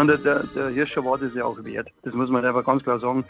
meine, 0.00 0.18
der, 0.18 0.44
der 0.54 0.68
Hirscher 0.70 1.04
war 1.04 1.18
das 1.18 1.34
ja 1.34 1.44
auch 1.44 1.62
wert. 1.64 1.88
Das 2.02 2.14
muss 2.14 2.30
man 2.30 2.44
einfach 2.44 2.64
ganz 2.64 2.82
klar 2.82 2.98
sagen. 2.98 3.24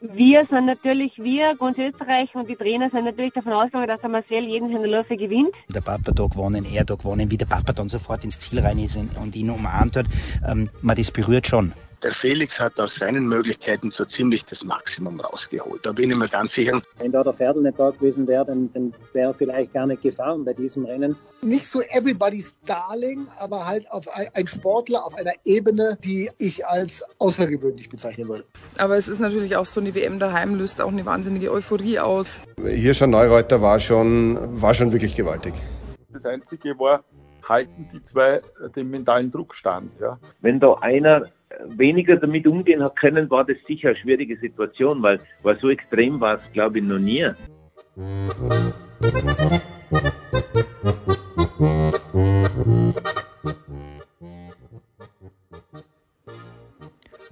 Wir 0.00 0.46
sind 0.50 0.66
natürlich, 0.66 1.12
wir, 1.16 1.54
ganz 1.56 1.78
Österreich 1.78 2.34
und 2.34 2.48
die 2.48 2.56
Trainer 2.56 2.90
sind 2.90 3.04
natürlich 3.04 3.32
davon 3.32 3.52
ausgegangen, 3.52 3.88
dass 3.88 4.00
der 4.00 4.10
Marcel 4.10 4.44
jeden 4.44 4.70
Läufe 4.90 5.16
gewinnt. 5.16 5.54
Der 5.68 5.80
Papa 5.80 6.12
da 6.12 6.26
gewonnen, 6.26 6.64
er 6.64 6.84
da 6.84 6.94
gewonnen, 6.94 7.30
wie 7.30 7.36
der 7.36 7.46
Papa 7.46 7.72
dann 7.72 7.88
sofort 7.88 8.24
ins 8.24 8.40
Ziel 8.40 8.60
rein 8.60 8.78
ist 8.78 8.96
und 8.96 9.36
ihn 9.36 9.50
umarmt 9.50 9.96
hat. 9.96 10.06
Ähm, 10.46 10.70
man, 10.82 10.96
das 10.96 11.10
berührt 11.10 11.46
schon. 11.46 11.72
Der 12.02 12.12
Felix 12.20 12.52
hat 12.58 12.78
aus 12.78 12.90
seinen 13.00 13.26
Möglichkeiten 13.26 13.90
so 13.90 14.04
ziemlich 14.04 14.44
das 14.50 14.62
Maximum 14.62 15.18
rausgeholt. 15.18 15.84
Da 15.84 15.92
bin 15.92 16.10
ich 16.10 16.16
mir 16.16 16.28
ganz 16.28 16.52
sicher. 16.52 16.82
Wenn 16.98 17.10
da 17.10 17.24
der 17.24 17.32
Pferdl 17.32 17.62
nicht 17.62 17.78
da 17.78 17.90
gewesen 17.90 18.26
wäre, 18.28 18.44
dann, 18.44 18.70
dann 18.74 18.92
wäre 19.14 19.30
er 19.30 19.34
vielleicht 19.34 19.72
gar 19.72 19.86
nicht 19.86 20.02
gefahren 20.02 20.44
bei 20.44 20.52
diesem 20.52 20.84
Rennen. 20.84 21.16
Nicht 21.40 21.66
so 21.66 21.80
everybody's 21.80 22.54
darling, 22.66 23.26
aber 23.38 23.66
halt 23.66 23.90
auf 23.90 24.06
ein 24.08 24.46
Sportler 24.46 25.06
auf 25.06 25.14
einer 25.14 25.32
Ebene, 25.44 25.96
die 26.04 26.30
ich 26.38 26.66
als 26.66 27.02
außergewöhnlich 27.18 27.88
bezeichnen 27.88 28.28
würde. 28.28 28.44
Aber 28.76 28.96
es 28.96 29.08
ist 29.08 29.20
natürlich 29.20 29.56
auch 29.56 29.66
so 29.66 29.80
eine 29.80 29.94
WM 29.94 30.18
daheim, 30.18 30.54
löst 30.56 30.80
auch 30.82 30.92
eine 30.92 31.06
wahnsinnige 31.06 31.50
Euphorie 31.50 31.98
aus. 31.98 32.28
Hier 32.62 32.92
schon 32.92 33.10
Neureuter 33.10 33.62
war 33.62 33.80
schon, 33.80 34.38
war 34.60 34.74
schon 34.74 34.92
wirklich 34.92 35.14
gewaltig. 35.14 35.54
Das 36.12 36.26
Einzige 36.26 36.78
war, 36.78 37.04
halten 37.48 37.88
die 37.92 38.02
zwei 38.02 38.42
den 38.74 38.90
mentalen 38.90 39.30
Druck 39.30 39.54
stand. 39.54 39.92
Ja. 40.00 40.18
Wenn 40.40 40.60
da 40.60 40.74
einer 40.80 41.26
weniger 41.64 42.16
damit 42.16 42.46
umgehen 42.46 42.82
hat 42.82 42.96
können, 42.96 43.30
war 43.30 43.44
das 43.44 43.56
sicher 43.66 43.88
eine 43.88 43.98
schwierige 43.98 44.36
Situation, 44.36 45.02
weil, 45.02 45.20
weil 45.42 45.58
so 45.60 45.70
extrem 45.70 46.20
war 46.20 46.36
es, 46.36 46.52
glaube 46.52 46.78
ich, 46.78 46.84
noch 46.84 46.98
nie. 46.98 47.26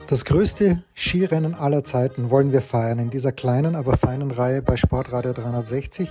Das 0.09 0.25
größte 0.25 0.83
Skirennen 0.95 1.55
aller 1.55 1.83
Zeiten 1.83 2.31
wollen 2.31 2.53
wir 2.53 2.61
feiern 2.61 2.99
in 2.99 3.11
dieser 3.11 3.33
kleinen, 3.33 3.75
aber 3.75 3.97
feinen 3.97 4.31
Reihe 4.31 4.63
bei 4.63 4.77
Sportradio 4.77 5.33
360. 5.33 6.11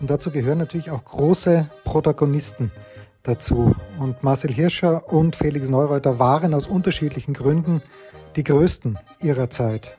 Und 0.00 0.10
dazu 0.10 0.30
gehören 0.30 0.58
natürlich 0.58 0.90
auch 0.90 1.04
große 1.04 1.68
Protagonisten 1.84 2.70
dazu. 3.22 3.74
Und 3.98 4.22
Marcel 4.22 4.52
Hirscher 4.52 5.12
und 5.12 5.36
Felix 5.36 5.68
Neureuter 5.68 6.18
waren 6.18 6.54
aus 6.54 6.66
unterschiedlichen 6.66 7.34
Gründen 7.34 7.82
die 8.36 8.44
größten 8.44 8.98
ihrer 9.20 9.50
Zeit. 9.50 9.96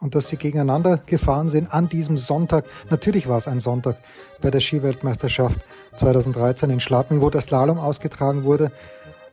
Und 0.00 0.14
dass 0.14 0.28
sie 0.28 0.36
gegeneinander 0.36 0.98
gefahren 1.06 1.48
sind 1.48 1.72
an 1.72 1.88
diesem 1.88 2.16
Sonntag, 2.16 2.66
natürlich 2.90 3.28
war 3.28 3.38
es 3.38 3.48
ein 3.48 3.60
Sonntag 3.60 3.96
bei 4.42 4.50
der 4.50 4.60
Skiweltmeisterschaft 4.60 5.60
2013 5.96 6.68
in 6.70 6.80
Schladming, 6.80 7.22
wo 7.22 7.30
der 7.30 7.40
Slalom 7.40 7.78
ausgetragen 7.78 8.44
wurde. 8.44 8.70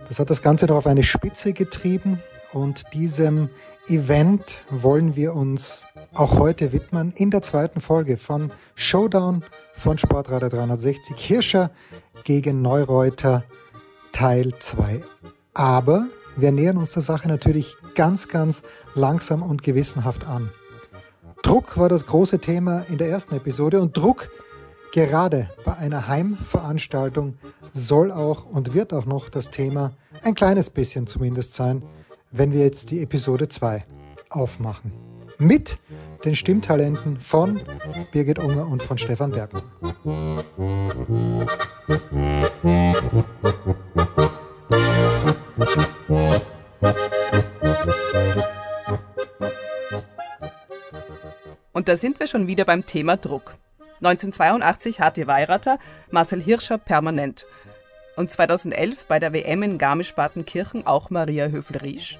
Das 0.08 0.19
hat 0.19 0.30
das 0.30 0.42
Ganze 0.42 0.67
noch 0.67 0.78
auf 0.78 0.88
eine 0.88 1.03
Spitze 1.03 1.53
getrieben 1.53 2.22
und 2.53 2.94
diesem 2.94 3.50
Event 3.88 4.64
wollen 4.70 5.16
wir 5.16 5.34
uns 5.34 5.84
auch 6.14 6.38
heute 6.38 6.72
widmen 6.72 7.12
in 7.16 7.32
der 7.32 7.42
zweiten 7.42 7.82
Folge 7.82 8.18
von 8.18 8.52
Showdown 8.76 9.44
von 9.76 9.98
Sportradio 9.98 10.50
360 10.50 11.18
Hirscher 11.18 11.72
gegen 12.24 12.62
Neureuter 12.62 13.44
Teil 14.12 14.54
2. 14.59 15.02
Aber 15.54 16.06
wir 16.36 16.52
nähern 16.52 16.78
uns 16.78 16.94
der 16.94 17.02
Sache 17.02 17.28
natürlich 17.28 17.76
ganz, 17.96 18.28
ganz 18.28 18.62
langsam 18.94 19.42
und 19.42 19.64
gewissenhaft 19.64 20.28
an. 20.28 20.52
Druck 21.42 21.78
war 21.78 21.90
das 21.90 22.06
große 22.06 22.40
Thema 22.40 22.86
in 22.88 23.00
der 23.00 23.09
ersten 23.09 23.36
Episode 23.36 23.82
und 23.82 23.98
Druck 23.98 24.30
gerade 24.94 25.50
bei 25.66 25.76
einer 25.76 26.08
Heimveranstaltung 26.08 27.38
soll 27.74 28.12
auch 28.12 28.46
und 28.46 28.74
wird 28.74 28.94
auch 28.94 29.06
noch 29.06 29.30
das 29.30 29.50
Thema 29.50 29.94
ein 30.24 30.36
kleines 30.36 30.70
bisschen 30.70 31.08
zumindest 31.08 31.53
sein, 31.53 31.81
wenn 32.31 32.53
wir 32.53 32.62
jetzt 32.62 32.92
die 32.92 33.02
Episode 33.02 33.47
2 33.50 33.86
aufmachen. 34.30 34.92
Mit 35.38 35.78
den 36.24 36.36
Stimmtalenten 36.36 37.19
von 37.19 37.59
Birgit 38.12 38.40
Unger 38.40 38.68
und 38.68 38.84
von 38.84 38.97
Stefan 38.97 39.31
Bergmann. 39.31 39.64
Und 51.74 51.88
da 51.88 51.98
sind 51.98 52.19
wir 52.19 52.28
schon 52.28 52.48
wieder 52.48 52.66
beim 52.66 52.86
Thema 52.86 53.18
Druck. 53.18 53.56
1982 54.03 55.00
hatte 55.00 55.28
Weirater 55.28 55.80
Marcel 56.12 56.42
Hirscher 56.42 56.78
permanent. 56.78 57.46
Und 58.16 58.30
2011 58.30 59.06
bei 59.06 59.20
der 59.20 59.34
WM 59.34 59.64
in 59.64 59.78
Garmisch-Partenkirchen 59.78 60.86
auch 60.86 61.10
Maria 61.10 61.48
Höfel-Riesch. 61.48 62.20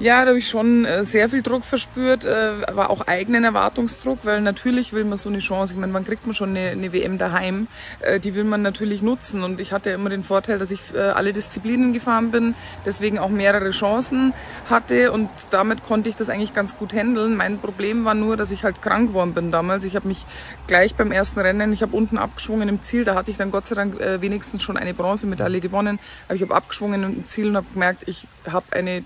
Ja, 0.00 0.22
da 0.22 0.28
habe 0.28 0.38
ich 0.38 0.48
schon 0.48 0.84
äh, 0.84 1.02
sehr 1.02 1.28
viel 1.28 1.42
Druck 1.42 1.64
verspürt, 1.64 2.24
äh, 2.24 2.52
aber 2.68 2.90
auch 2.90 3.08
eigenen 3.08 3.42
Erwartungsdruck, 3.42 4.20
weil 4.22 4.40
natürlich 4.40 4.92
will 4.92 5.02
man 5.02 5.18
so 5.18 5.28
eine 5.28 5.40
Chance. 5.40 5.74
Ich 5.74 5.80
meine, 5.80 5.92
wann 5.92 6.04
kriegt 6.04 6.24
man 6.24 6.36
schon 6.36 6.50
eine, 6.50 6.68
eine 6.68 6.92
WM 6.92 7.18
daheim? 7.18 7.66
Äh, 7.98 8.20
die 8.20 8.36
will 8.36 8.44
man 8.44 8.62
natürlich 8.62 9.02
nutzen. 9.02 9.42
Und 9.42 9.58
ich 9.58 9.72
hatte 9.72 9.90
immer 9.90 10.08
den 10.08 10.22
Vorteil, 10.22 10.60
dass 10.60 10.70
ich 10.70 10.80
alle 10.96 11.32
Disziplinen 11.32 11.92
gefahren 11.92 12.30
bin, 12.30 12.54
deswegen 12.86 13.18
auch 13.18 13.28
mehrere 13.28 13.70
Chancen 13.70 14.32
hatte 14.70 15.12
und 15.12 15.28
damit 15.50 15.82
konnte 15.82 16.08
ich 16.08 16.16
das 16.16 16.28
eigentlich 16.28 16.54
ganz 16.54 16.76
gut 16.76 16.92
handeln. 16.92 17.36
Mein 17.36 17.58
Problem 17.58 18.04
war 18.04 18.14
nur, 18.14 18.36
dass 18.36 18.50
ich 18.50 18.64
halt 18.64 18.80
krank 18.80 19.08
geworden 19.08 19.34
bin 19.34 19.50
damals. 19.50 19.84
Ich 19.84 19.96
habe 19.96 20.08
mich 20.08 20.24
gleich 20.66 20.94
beim 20.94 21.12
ersten 21.12 21.40
Rennen, 21.40 21.72
ich 21.72 21.82
habe 21.82 21.94
unten 21.94 22.18
abgeschwungen 22.18 22.68
im 22.68 22.82
Ziel, 22.82 23.04
da 23.04 23.14
hatte 23.14 23.30
ich 23.30 23.36
dann 23.36 23.50
Gott 23.50 23.66
sei 23.66 23.74
Dank 23.74 23.98
wenigstens 24.20 24.62
schon 24.62 24.76
eine 24.76 24.94
Bronzemedaille 24.94 25.60
gewonnen, 25.60 25.98
aber 26.26 26.36
ich 26.36 26.42
habe 26.42 26.54
abgeschwungen 26.54 27.02
im 27.02 27.26
Ziel 27.26 27.48
und 27.48 27.56
habe 27.56 27.66
gemerkt, 27.72 28.04
ich 28.06 28.26
habe 28.50 28.66
eine 28.72 29.02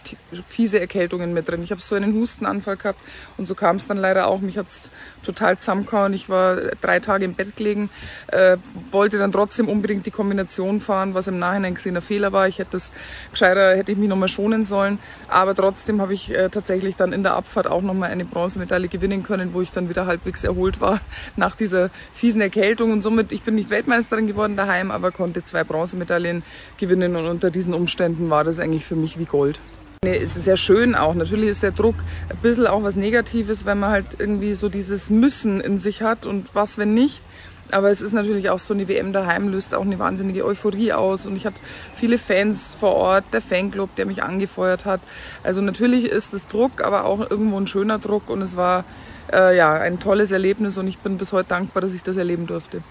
fiese 0.48 0.81
Erkältungen 0.82 1.32
mit 1.32 1.48
drin. 1.48 1.62
Ich 1.62 1.70
habe 1.70 1.81
so 1.81 1.94
einen 1.94 2.15
Hustenanfall 2.15 2.76
gehabt 2.76 2.98
und 3.38 3.47
so 3.47 3.54
kam 3.54 3.76
es 3.76 3.87
dann 3.87 3.97
leider 3.97 4.26
auch. 4.26 4.41
Mich 4.41 4.59
hat 4.59 4.69
es 4.69 4.91
total 5.25 5.59
zusammengehauen. 5.59 6.12
Ich 6.12 6.28
war 6.28 6.56
drei 6.81 7.00
Tage 7.00 7.25
im 7.25 7.34
Bett 7.34 7.56
gelegen, 7.56 7.88
äh, 8.26 8.56
wollte 8.91 9.19
dann 9.19 9.32
trotzdem 9.32 9.69
unbedingt 9.69 10.04
die 10.06 10.10
Kombination 10.10 10.81
fahren, 10.81 11.15
was 11.15 11.28
im 11.28 11.38
Nachhinein 11.38 11.75
gesehen 11.75 11.97
ein 11.97 12.03
Fehler 12.03 12.32
war. 12.32 12.48
Ich 12.48 12.59
hätte 12.59 12.72
das 12.72 12.92
gescheiter, 13.31 13.75
hätte 13.76 13.92
ich 13.92 13.98
mich 13.98 14.09
nochmal 14.09 14.28
schonen 14.28 14.65
sollen. 14.65 14.98
Aber 15.28 15.54
trotzdem 15.54 16.00
habe 16.00 16.15
ich 16.15 16.34
äh, 16.34 16.48
tatsächlich 16.50 16.97
dann 16.97 17.12
in 17.12 17.22
der 17.22 17.34
Abfahrt 17.34 17.66
auch 17.66 17.82
nochmal 17.82 18.10
eine 18.10 18.25
Bronzemedaille 18.25 18.88
gewinnen 18.88 19.22
können, 19.22 19.54
wo 19.54 19.62
ich 19.62 19.71
dann 19.71 19.88
wieder 19.88 20.06
halbwegs 20.06 20.44
erholt 20.44 20.81
war 20.81 21.00
nach 21.37 21.56
dieser 21.56 21.91
fiesen 22.12 22.41
Erkältung. 22.41 22.92
Und 22.92 23.00
somit, 23.00 23.32
ich 23.32 23.42
bin 23.42 23.54
nicht 23.54 23.71
Weltmeisterin 23.71 24.26
geworden 24.26 24.56
daheim, 24.56 24.91
aber 24.91 25.12
konnte 25.12 25.44
zwei 25.44 25.65
Bronzemedaillen 25.65 26.42
gewinnen. 26.78 27.16
Und 27.16 27.26
unter 27.26 27.50
diesen 27.50 27.75
Umständen 27.75 28.31
war 28.31 28.44
das 28.44 28.59
eigentlich 28.59 28.84
für 28.84 28.97
mich 28.97 29.19
wie 29.19 29.25
Gold. 29.25 29.59
Es 30.04 30.36
ist 30.36 30.46
sehr 30.46 30.56
schön 30.56 30.96
auch. 30.96 31.14
Natürlich 31.14 31.48
ist 31.48 31.62
der 31.62 31.70
Druck 31.70 31.94
ein 32.28 32.36
bisschen 32.38 32.66
auch 32.66 32.82
was 32.82 32.96
Negatives, 32.96 33.66
wenn 33.66 33.78
man 33.78 33.90
halt 33.90 34.06
irgendwie 34.18 34.52
so 34.52 34.68
dieses 34.68 35.10
Müssen 35.10 35.60
in 35.60 35.78
sich 35.78 36.02
hat 36.02 36.26
und 36.26 36.56
was, 36.56 36.76
wenn 36.76 36.92
nicht. 36.92 37.22
Aber 37.70 37.88
es 37.88 38.02
ist 38.02 38.12
natürlich 38.12 38.50
auch 38.50 38.58
so 38.58 38.74
eine 38.74 38.88
WM 38.88 39.12
daheim, 39.12 39.48
löst 39.48 39.76
auch 39.76 39.82
eine 39.82 40.00
wahnsinnige 40.00 40.44
Euphorie 40.44 40.92
aus. 40.92 41.24
Und 41.24 41.36
ich 41.36 41.46
hatte 41.46 41.60
viele 41.94 42.18
Fans 42.18 42.74
vor 42.74 42.96
Ort, 42.96 43.26
der 43.32 43.41
Fanclub, 43.41 43.94
der 43.94 44.06
mich 44.06 44.24
angefeuert 44.24 44.86
hat. 44.86 45.00
Also 45.44 45.60
natürlich 45.60 46.06
ist 46.06 46.34
es 46.34 46.48
Druck, 46.48 46.80
aber 46.80 47.04
auch 47.04 47.20
irgendwo 47.30 47.60
ein 47.60 47.68
schöner 47.68 48.00
Druck. 48.00 48.28
Und 48.28 48.42
es 48.42 48.56
war 48.56 48.84
äh, 49.32 49.56
ja 49.56 49.72
ein 49.72 50.00
tolles 50.00 50.32
Erlebnis 50.32 50.78
und 50.78 50.88
ich 50.88 50.98
bin 50.98 51.16
bis 51.16 51.32
heute 51.32 51.50
dankbar, 51.50 51.80
dass 51.80 51.94
ich 51.94 52.02
das 52.02 52.16
erleben 52.16 52.48
durfte. 52.48 52.82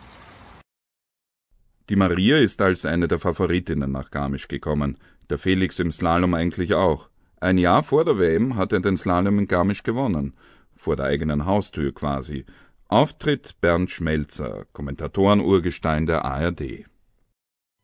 Die 1.91 1.97
Maria 1.97 2.37
ist 2.37 2.61
als 2.61 2.85
eine 2.85 3.09
der 3.09 3.19
Favoritinnen 3.19 3.91
nach 3.91 4.11
Garmisch 4.11 4.47
gekommen 4.47 4.97
der 5.29 5.37
Felix 5.37 5.77
im 5.77 5.91
Slalom 5.91 6.33
eigentlich 6.35 6.73
auch. 6.73 7.09
Ein 7.41 7.57
Jahr 7.57 7.83
vor 7.83 8.05
der 8.05 8.17
WM 8.17 8.55
hat 8.55 8.71
er 8.71 8.79
den 8.79 8.95
Slalom 8.95 9.39
in 9.39 9.47
Garmisch 9.49 9.83
gewonnen, 9.83 10.33
vor 10.77 10.95
der 10.95 11.07
eigenen 11.07 11.45
Haustür 11.45 11.93
quasi. 11.93 12.45
Auftritt 12.87 13.59
Bernd 13.59 13.91
Schmelzer, 13.91 14.63
Kommentatoren-Urgestein 14.71 16.05
der 16.05 16.23
ARD. 16.23 16.85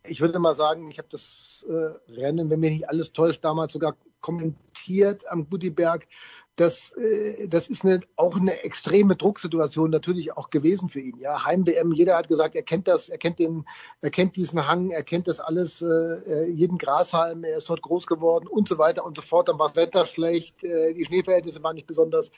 Ich 0.05 0.21
würde 0.21 0.39
mal 0.39 0.55
sagen, 0.55 0.89
ich 0.89 0.99
habe 0.99 1.09
das 1.11 1.65
äh, 1.67 2.13
Rennen, 2.13 2.49
wenn 2.49 2.61
mir 2.61 2.71
nicht 2.71 2.87
alles 2.87 3.11
täuscht, 3.11 3.43
damals 3.43 3.73
sogar 3.73 3.97
kommentiert 4.21 5.29
am 5.29 5.49
Gutiberg 5.49 6.07
das, 6.57 6.91
äh, 6.97 7.47
das 7.47 7.67
ist 7.67 7.85
eine, 7.85 8.01
auch 8.15 8.35
eine 8.35 8.63
extreme 8.63 9.15
Drucksituation 9.15 9.91
natürlich 9.91 10.35
auch 10.35 10.49
gewesen 10.49 10.89
für 10.89 10.99
ihn. 10.99 11.17
Ja, 11.19 11.45
Heim-WM, 11.45 11.93
jeder 11.93 12.17
hat 12.17 12.27
gesagt, 12.27 12.55
er 12.55 12.63
kennt 12.63 12.87
das, 12.87 13.09
er 13.09 13.19
kennt 13.19 13.39
den, 13.39 13.65
er 14.01 14.09
kennt 14.09 14.35
diesen 14.35 14.67
Hang, 14.67 14.89
er 14.89 15.03
kennt 15.03 15.27
das 15.27 15.39
alles, 15.39 15.81
äh, 15.81 16.49
jeden 16.49 16.79
Grashalm, 16.79 17.43
er 17.43 17.57
ist 17.57 17.69
dort 17.69 17.83
groß 17.83 18.07
geworden 18.07 18.47
und 18.47 18.67
so 18.67 18.77
weiter 18.79 19.05
und 19.05 19.15
so 19.15 19.21
fort. 19.21 19.47
Dann 19.47 19.59
war 19.59 19.67
das 19.67 19.75
Wetter 19.75 20.07
schlecht, 20.07 20.63
äh, 20.63 20.93
die 20.93 21.05
Schneeverhältnisse 21.05 21.61
waren 21.61 21.75
nicht 21.75 21.87
besonders. 21.87 22.31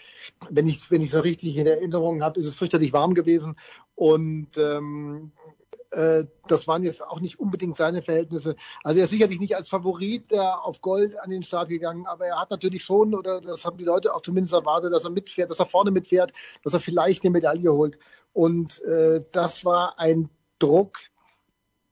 Wenn 0.50 0.68
ich, 0.68 0.92
wenn 0.92 1.02
ich 1.02 1.12
so 1.12 1.22
richtig 1.22 1.56
in 1.56 1.66
Erinnerung 1.66 2.22
habe, 2.22 2.40
ist 2.40 2.46
es 2.46 2.56
fürchterlich 2.56 2.92
warm 2.92 3.14
gewesen 3.14 3.56
und 3.96 4.58
ähm, 4.58 5.32
äh, 5.48 5.59
das 5.92 6.68
waren 6.68 6.84
jetzt 6.84 7.04
auch 7.04 7.20
nicht 7.20 7.40
unbedingt 7.40 7.76
seine 7.76 8.04
Verhältnisse. 8.04 8.56
Also 8.84 9.00
er 9.00 9.06
ist 9.06 9.10
sicherlich 9.10 9.40
nicht 9.40 9.56
als 9.56 9.70
Favorit 9.70 10.32
auf 10.38 10.82
Gold 10.82 11.20
an 11.20 11.32
den 11.32 11.44
Start 11.44 11.70
gegangen, 11.70 12.06
aber 12.06 12.28
er 12.28 12.40
hat 12.40 12.52
natürlich 12.52 12.84
schon, 12.84 13.16
oder 13.16 13.42
das 13.42 13.66
haben 13.66 13.78
die 13.78 13.86
Leute 13.86 14.14
auch 14.14 14.22
zumindest 14.22 14.54
erwartet, 14.54 14.94
dass 14.94 15.06
er 15.06 15.10
mitfährt, 15.10 15.50
dass 15.50 15.60
er 15.60 15.66
vorne 15.66 15.90
mitfährt, 15.90 16.32
dass 16.64 16.74
er 16.74 16.80
vielleicht 16.80 17.24
eine 17.24 17.32
Medaille 17.32 17.74
holt. 17.74 17.98
Und 18.34 18.84
äh, 18.84 19.24
das 19.32 19.66
war 19.66 19.98
ein 19.98 20.30
Druck, 20.60 21.00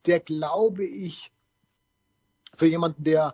der, 0.05 0.19
glaube 0.19 0.85
ich, 0.85 1.31
für 2.55 2.67
jemanden, 2.67 3.03
der 3.03 3.33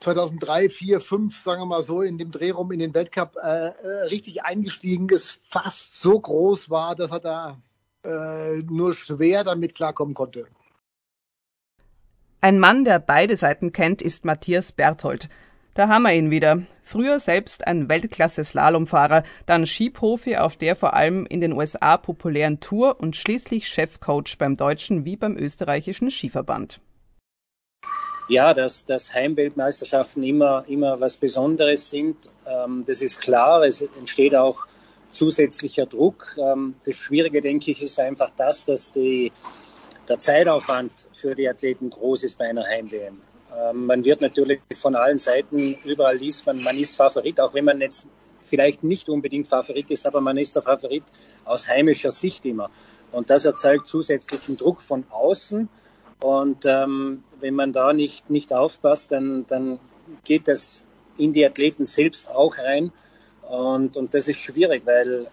2003, 0.00 0.68
4, 0.68 1.00
5, 1.00 1.42
sagen 1.42 1.62
wir 1.62 1.66
mal 1.66 1.82
so, 1.82 2.02
in 2.02 2.18
dem 2.18 2.30
Dreh 2.30 2.50
rum 2.50 2.70
in 2.70 2.78
den 2.78 2.94
Weltcup 2.94 3.36
äh, 3.42 3.68
äh, 3.68 4.02
richtig 4.04 4.44
eingestiegen 4.44 5.08
ist, 5.08 5.40
fast 5.48 6.00
so 6.00 6.20
groß 6.20 6.68
war, 6.68 6.94
dass 6.94 7.12
er 7.12 7.20
da 7.20 7.62
äh, 8.06 8.62
nur 8.62 8.94
schwer 8.94 9.44
damit 9.44 9.74
klarkommen 9.74 10.14
konnte. 10.14 10.46
Ein 12.40 12.58
Mann, 12.58 12.84
der 12.84 13.00
beide 13.00 13.36
Seiten 13.36 13.72
kennt, 13.72 14.02
ist 14.02 14.24
Matthias 14.24 14.72
Berthold. 14.72 15.28
Da 15.74 15.88
haben 15.88 16.02
wir 16.04 16.14
ihn 16.14 16.30
wieder. 16.30 16.62
Früher 16.82 17.18
selbst 17.18 17.66
ein 17.66 17.88
Weltklasse-Slalomfahrer, 17.88 19.24
dann 19.44 19.66
Skiprofi 19.66 20.36
auf 20.36 20.56
der 20.56 20.76
vor 20.76 20.94
allem 20.94 21.26
in 21.26 21.40
den 21.40 21.52
USA 21.52 21.96
populären 21.96 22.60
Tour 22.60 23.00
und 23.00 23.16
schließlich 23.16 23.66
Chefcoach 23.66 24.38
beim 24.38 24.56
deutschen 24.56 25.04
wie 25.04 25.16
beim 25.16 25.36
österreichischen 25.36 26.10
Skiverband. 26.10 26.80
Ja, 28.28 28.54
dass, 28.54 28.84
dass 28.84 29.12
Heimweltmeisterschaften 29.12 30.22
immer, 30.22 30.64
immer 30.68 31.00
was 31.00 31.16
Besonderes 31.16 31.90
sind, 31.90 32.30
ähm, 32.46 32.84
das 32.86 33.02
ist 33.02 33.20
klar. 33.20 33.62
Es 33.64 33.80
entsteht 33.80 34.34
auch 34.34 34.66
zusätzlicher 35.10 35.86
Druck. 35.86 36.36
Ähm, 36.38 36.74
das 36.84 36.94
Schwierige, 36.96 37.40
denke 37.40 37.70
ich, 37.70 37.82
ist 37.82 37.98
einfach 38.00 38.30
das, 38.36 38.64
dass 38.64 38.92
die, 38.92 39.32
der 40.08 40.18
Zeitaufwand 40.18 40.92
für 41.12 41.34
die 41.34 41.48
Athleten 41.48 41.90
groß 41.90 42.24
ist 42.24 42.38
bei 42.38 42.48
einer 42.48 42.64
Heim-WM. 42.64 43.20
Ähm, 43.56 43.86
man 43.86 44.04
wird 44.04 44.20
natürlich 44.20 44.60
von 44.74 44.94
allen 44.94 45.18
Seiten, 45.18 45.76
überall 45.84 46.16
liest 46.16 46.46
man, 46.46 46.62
man 46.62 46.76
ist 46.78 46.96
Favorit, 46.96 47.40
auch 47.40 47.54
wenn 47.54 47.64
man 47.64 47.80
jetzt 47.80 48.06
vielleicht 48.42 48.84
nicht 48.84 49.08
unbedingt 49.08 49.46
Favorit 49.46 49.90
ist, 49.90 50.06
aber 50.06 50.20
man 50.20 50.36
ist 50.36 50.54
der 50.54 50.62
Favorit 50.62 51.04
aus 51.44 51.68
heimischer 51.68 52.10
Sicht 52.10 52.44
immer. 52.44 52.70
Und 53.12 53.30
das 53.30 53.44
erzeugt 53.44 53.88
zusätzlichen 53.88 54.56
Druck 54.56 54.82
von 54.82 55.04
außen. 55.10 55.68
Und 56.22 56.64
ähm, 56.64 57.24
wenn 57.40 57.54
man 57.54 57.72
da 57.72 57.92
nicht, 57.92 58.30
nicht 58.30 58.52
aufpasst, 58.52 59.12
dann, 59.12 59.46
dann 59.48 59.78
geht 60.24 60.48
das 60.48 60.86
in 61.18 61.32
die 61.32 61.44
Athleten 61.44 61.84
selbst 61.84 62.30
auch 62.30 62.56
rein. 62.58 62.92
Und, 63.48 63.96
und 63.96 64.14
das 64.14 64.28
ist 64.28 64.38
schwierig, 64.38 64.82
weil 64.84 65.26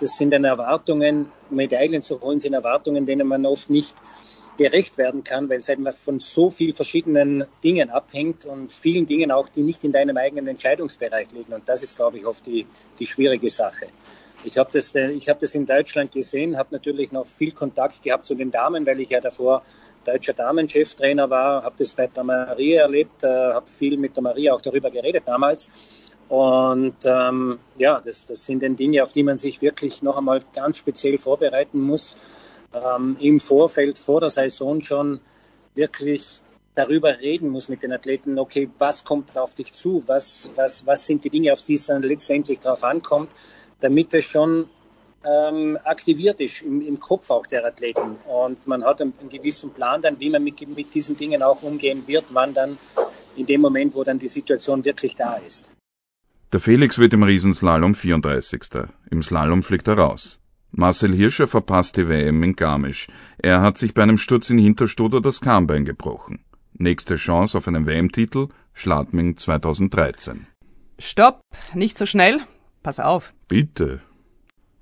das 0.00 0.16
sind 0.16 0.30
dann 0.30 0.44
Erwartungen, 0.44 1.30
Medaillen 1.50 2.02
zu 2.02 2.20
holen, 2.20 2.40
sind 2.40 2.54
Erwartungen, 2.54 3.06
denen 3.06 3.26
man 3.26 3.44
oft 3.46 3.70
nicht 3.70 3.94
gerecht 4.56 4.98
werden 4.98 5.24
kann, 5.24 5.48
weil 5.48 5.60
es 5.60 5.70
einfach 5.70 5.94
von 5.94 6.20
so 6.20 6.50
vielen 6.50 6.74
verschiedenen 6.74 7.46
Dingen 7.64 7.90
abhängt 7.90 8.44
und 8.44 8.72
vielen 8.72 9.06
Dingen 9.06 9.30
auch, 9.30 9.48
die 9.48 9.62
nicht 9.62 9.84
in 9.84 9.92
deinem 9.92 10.16
eigenen 10.16 10.48
Entscheidungsbereich 10.48 11.32
liegen. 11.32 11.52
Und 11.52 11.68
das 11.68 11.82
ist, 11.82 11.96
glaube 11.96 12.18
ich, 12.18 12.26
oft 12.26 12.44
die, 12.46 12.66
die 12.98 13.06
schwierige 13.06 13.48
Sache. 13.48 13.86
Ich 14.44 14.56
habe 14.56 14.70
das, 14.72 14.94
ich 14.94 15.28
hab 15.28 15.38
das 15.38 15.54
in 15.54 15.66
Deutschland 15.66 16.12
gesehen, 16.12 16.56
habe 16.56 16.70
natürlich 16.72 17.12
noch 17.12 17.26
viel 17.26 17.52
Kontakt 17.52 18.02
gehabt 18.02 18.24
zu 18.24 18.34
den 18.34 18.50
Damen, 18.50 18.86
weil 18.86 19.00
ich 19.00 19.10
ja 19.10 19.20
davor 19.20 19.62
deutscher 20.04 20.32
Damencheftrainer 20.32 21.28
war, 21.28 21.62
habe 21.62 21.74
das 21.78 21.92
bei 21.92 22.06
der 22.06 22.24
Maria 22.24 22.82
erlebt, 22.82 23.22
äh, 23.22 23.26
habe 23.26 23.66
viel 23.66 23.98
mit 23.98 24.16
der 24.16 24.22
Maria 24.22 24.54
auch 24.54 24.60
darüber 24.60 24.90
geredet 24.90 25.24
damals. 25.26 25.70
Und 26.30 26.94
ähm, 27.06 27.58
ja, 27.76 28.00
das, 28.00 28.24
das 28.24 28.46
sind 28.46 28.62
dann 28.62 28.76
Dinge, 28.76 29.02
auf 29.02 29.10
die 29.10 29.24
man 29.24 29.36
sich 29.36 29.60
wirklich 29.60 30.00
noch 30.00 30.16
einmal 30.16 30.44
ganz 30.54 30.76
speziell 30.76 31.18
vorbereiten 31.18 31.80
muss. 31.80 32.16
Ähm, 32.72 33.16
Im 33.18 33.40
Vorfeld, 33.40 33.98
vor 33.98 34.20
der 34.20 34.30
Saison 34.30 34.80
schon 34.80 35.20
wirklich 35.74 36.40
darüber 36.76 37.18
reden 37.18 37.48
muss 37.48 37.68
mit 37.68 37.82
den 37.82 37.92
Athleten, 37.92 38.38
okay, 38.38 38.70
was 38.78 39.02
kommt 39.02 39.36
auf 39.36 39.56
dich 39.56 39.72
zu, 39.72 40.04
was, 40.06 40.52
was, 40.54 40.86
was 40.86 41.04
sind 41.04 41.24
die 41.24 41.30
Dinge, 41.30 41.52
auf 41.52 41.64
die 41.64 41.74
es 41.74 41.86
dann 41.86 42.02
letztendlich 42.02 42.60
drauf 42.60 42.84
ankommt, 42.84 43.32
damit 43.80 44.14
es 44.14 44.24
schon 44.24 44.70
ähm, 45.24 45.80
aktiviert 45.82 46.40
ist 46.40 46.62
im, 46.62 46.80
im, 46.80 47.00
Kopf 47.00 47.28
auch 47.30 47.48
der 47.48 47.64
Athleten. 47.64 48.18
Und 48.28 48.64
man 48.68 48.84
hat 48.84 49.00
einen, 49.00 49.14
einen 49.18 49.30
gewissen 49.30 49.72
Plan 49.72 50.00
dann, 50.00 50.20
wie 50.20 50.30
man 50.30 50.44
mit, 50.44 50.60
mit 50.68 50.94
diesen 50.94 51.16
Dingen 51.16 51.42
auch 51.42 51.64
umgehen 51.64 52.06
wird, 52.06 52.26
wann 52.30 52.54
dann 52.54 52.78
in 53.34 53.46
dem 53.46 53.60
Moment, 53.62 53.96
wo 53.96 54.04
dann 54.04 54.20
die 54.20 54.28
Situation 54.28 54.84
wirklich 54.84 55.16
da 55.16 55.34
ist. 55.34 55.72
Der 56.52 56.58
Felix 56.58 56.98
wird 56.98 57.12
im 57.12 57.22
Riesenslalom 57.22 57.94
34. 57.94 58.62
Im 59.08 59.22
Slalom 59.22 59.62
fliegt 59.62 59.86
er 59.86 59.98
raus. 59.98 60.40
Marcel 60.72 61.14
Hirscher 61.14 61.46
verpasst 61.46 61.96
die 61.96 62.08
WM 62.08 62.42
in 62.42 62.56
Garmisch. 62.56 63.06
Er 63.38 63.60
hat 63.60 63.78
sich 63.78 63.94
bei 63.94 64.02
einem 64.02 64.18
Sturz 64.18 64.50
in 64.50 64.58
Hinterstuder 64.58 65.20
das 65.20 65.40
Kahnbein 65.40 65.84
gebrochen. 65.84 66.40
Nächste 66.72 67.14
Chance 67.14 67.56
auf 67.56 67.68
einen 67.68 67.86
WM-Titel, 67.86 68.48
Schladming 68.72 69.36
2013. 69.36 70.48
Stopp, 70.98 71.40
nicht 71.74 71.96
so 71.96 72.04
schnell. 72.04 72.40
Pass 72.82 72.98
auf. 72.98 73.32
Bitte. 73.46 74.00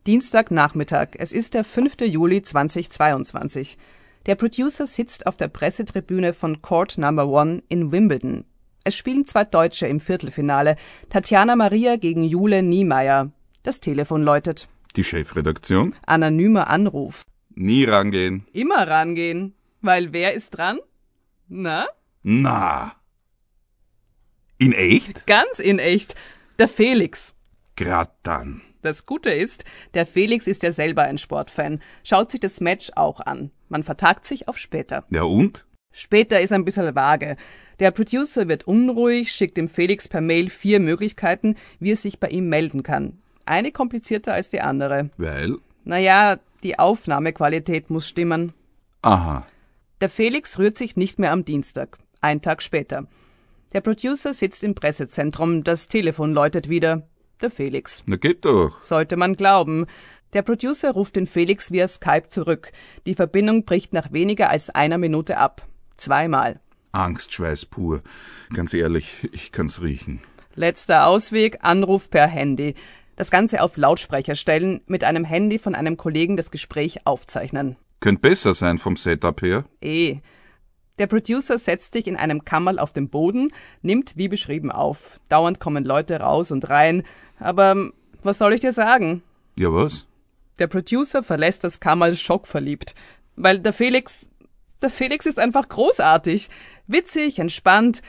Dienstagnachmittag. 0.06 1.08
Es 1.18 1.32
ist 1.32 1.52
der 1.52 1.64
5. 1.64 2.00
Juli 2.00 2.40
2022. 2.40 3.76
Der 4.24 4.36
Producer 4.36 4.86
sitzt 4.86 5.26
auf 5.26 5.36
der 5.36 5.48
Pressetribüne 5.48 6.32
von 6.32 6.62
Court 6.62 6.96
Number 6.96 7.28
One 7.28 7.62
in 7.68 7.92
Wimbledon. 7.92 8.46
Es 8.84 8.96
spielen 8.96 9.26
zwei 9.26 9.44
Deutsche 9.44 9.86
im 9.86 10.00
Viertelfinale. 10.00 10.76
Tatjana 11.10 11.56
Maria 11.56 11.96
gegen 11.96 12.24
Jule 12.24 12.62
Niemeyer. 12.62 13.30
Das 13.62 13.80
Telefon 13.80 14.22
läutet. 14.22 14.68
Die 14.96 15.04
Chefredaktion? 15.04 15.94
Anonymer 16.06 16.68
Anruf. 16.68 17.24
Nie 17.54 17.84
rangehen. 17.84 18.46
Immer 18.52 18.86
rangehen. 18.88 19.54
Weil 19.80 20.12
wer 20.12 20.32
ist 20.34 20.50
dran? 20.50 20.78
Na? 21.48 21.86
Na. 22.22 22.94
In 24.58 24.72
echt? 24.72 25.26
Ganz 25.26 25.58
in 25.58 25.78
echt. 25.78 26.14
Der 26.58 26.68
Felix. 26.68 27.34
Grad 27.76 28.12
dann. 28.22 28.62
Das 28.82 29.06
Gute 29.06 29.30
ist, 29.30 29.64
der 29.94 30.06
Felix 30.06 30.46
ist 30.46 30.62
ja 30.62 30.72
selber 30.72 31.02
ein 31.02 31.18
Sportfan, 31.18 31.80
schaut 32.04 32.30
sich 32.30 32.40
das 32.40 32.60
Match 32.60 32.92
auch 32.94 33.20
an. 33.20 33.50
Man 33.68 33.82
vertagt 33.82 34.24
sich 34.24 34.48
auf 34.48 34.56
später. 34.56 35.04
Ja 35.10 35.22
und? 35.22 35.66
Später 35.92 36.40
ist 36.40 36.52
ein 36.52 36.64
bisschen 36.64 36.94
vage. 36.94 37.36
Der 37.78 37.92
Producer 37.92 38.48
wird 38.48 38.66
unruhig, 38.66 39.32
schickt 39.32 39.56
dem 39.56 39.68
Felix 39.68 40.08
per 40.08 40.20
Mail 40.20 40.50
vier 40.50 40.80
Möglichkeiten, 40.80 41.54
wie 41.78 41.92
er 41.92 41.96
sich 41.96 42.18
bei 42.18 42.28
ihm 42.28 42.48
melden 42.48 42.82
kann. 42.82 43.18
Eine 43.46 43.70
komplizierter 43.70 44.34
als 44.34 44.50
die 44.50 44.60
andere. 44.60 45.10
Weil? 45.16 45.56
Naja, 45.84 46.38
die 46.62 46.78
Aufnahmequalität 46.78 47.88
muss 47.88 48.08
stimmen. 48.08 48.52
Aha. 49.02 49.46
Der 50.00 50.08
Felix 50.08 50.58
rührt 50.58 50.76
sich 50.76 50.96
nicht 50.96 51.18
mehr 51.18 51.32
am 51.32 51.44
Dienstag. 51.44 51.98
Ein 52.20 52.42
Tag 52.42 52.62
später. 52.62 53.06
Der 53.72 53.80
Producer 53.80 54.32
sitzt 54.32 54.64
im 54.64 54.74
Pressezentrum, 54.74 55.62
das 55.62 55.88
Telefon 55.88 56.32
läutet 56.32 56.68
wieder. 56.68 57.06
Der 57.40 57.50
Felix. 57.50 58.02
Na 58.06 58.16
geht 58.16 58.44
doch. 58.44 58.82
Sollte 58.82 59.16
man 59.16 59.34
glauben. 59.34 59.86
Der 60.32 60.42
Producer 60.42 60.90
ruft 60.90 61.16
den 61.16 61.26
Felix 61.26 61.70
via 61.70 61.86
Skype 61.86 62.26
zurück. 62.26 62.72
Die 63.06 63.14
Verbindung 63.14 63.64
bricht 63.64 63.92
nach 63.92 64.12
weniger 64.12 64.50
als 64.50 64.70
einer 64.70 64.98
Minute 64.98 65.38
ab. 65.38 65.66
Zweimal. 65.96 66.60
Angstschweiß 66.92 67.66
pur. 67.66 68.02
Ganz 68.52 68.74
ehrlich, 68.74 69.28
ich 69.32 69.52
kann's 69.52 69.82
riechen. 69.82 70.20
Letzter 70.54 71.06
Ausweg, 71.06 71.58
Anruf 71.62 72.10
per 72.10 72.26
Handy. 72.26 72.74
Das 73.16 73.30
Ganze 73.30 73.62
auf 73.62 73.76
Lautsprecher 73.76 74.36
stellen, 74.36 74.80
mit 74.86 75.04
einem 75.04 75.24
Handy 75.24 75.58
von 75.58 75.74
einem 75.74 75.96
Kollegen 75.96 76.36
das 76.36 76.50
Gespräch 76.50 77.06
aufzeichnen. 77.06 77.76
Könnte 78.00 78.20
besser 78.20 78.54
sein 78.54 78.78
vom 78.78 78.96
Setup 78.96 79.40
her. 79.42 79.64
Eh. 79.80 80.18
Der 80.98 81.06
Producer 81.06 81.58
setzt 81.58 81.92
sich 81.92 82.06
in 82.06 82.16
einem 82.16 82.44
Kammerl 82.44 82.78
auf 82.78 82.92
dem 82.92 83.08
Boden, 83.08 83.52
nimmt 83.82 84.16
wie 84.16 84.28
beschrieben 84.28 84.72
auf. 84.72 85.20
Dauernd 85.28 85.60
kommen 85.60 85.84
Leute 85.84 86.20
raus 86.20 86.50
und 86.50 86.70
rein. 86.70 87.04
Aber 87.38 87.90
was 88.22 88.38
soll 88.38 88.52
ich 88.52 88.60
dir 88.60 88.72
sagen? 88.72 89.22
Ja, 89.56 89.72
was? 89.72 90.06
Der 90.58 90.66
Producer 90.66 91.22
verlässt 91.22 91.62
das 91.62 91.80
Kammerl 91.80 92.16
schockverliebt. 92.16 92.94
Weil 93.36 93.60
der 93.60 93.72
Felix, 93.72 94.28
der 94.82 94.90
Felix 94.90 95.26
ist 95.26 95.38
einfach 95.38 95.68
großartig. 95.68 96.48
Witzig, 96.86 97.38
entspannt 97.38 98.02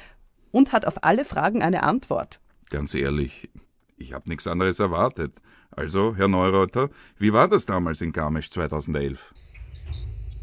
und 0.52 0.72
hat 0.72 0.86
auf 0.86 1.04
alle 1.04 1.26
Fragen 1.26 1.62
eine 1.62 1.84
Antwort. 1.84 2.40
Ganz 2.70 2.94
ehrlich, 2.94 3.50
ich 3.98 4.14
habe 4.14 4.30
nichts 4.30 4.48
anderes 4.48 4.80
erwartet. 4.80 5.34
Also, 5.72 6.16
Herr 6.16 6.28
Neureuter, 6.28 6.90
wie 7.18 7.34
war 7.34 7.48
das 7.48 7.66
damals 7.66 8.02
in 8.02 8.12
Garmisch 8.12 8.50
2011? 8.50 9.34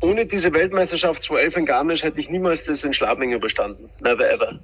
Ohne 0.00 0.26
diese 0.26 0.52
Weltmeisterschaft 0.52 1.22
2011 1.22 1.56
in 1.56 1.66
Garmisch 1.66 2.02
hätte 2.02 2.20
ich 2.20 2.28
niemals 2.28 2.64
das 2.64 2.84
in 2.84 2.92
Schladming 2.92 3.32
überstanden. 3.32 3.90
Never 4.00 4.30
ever. 4.30 4.60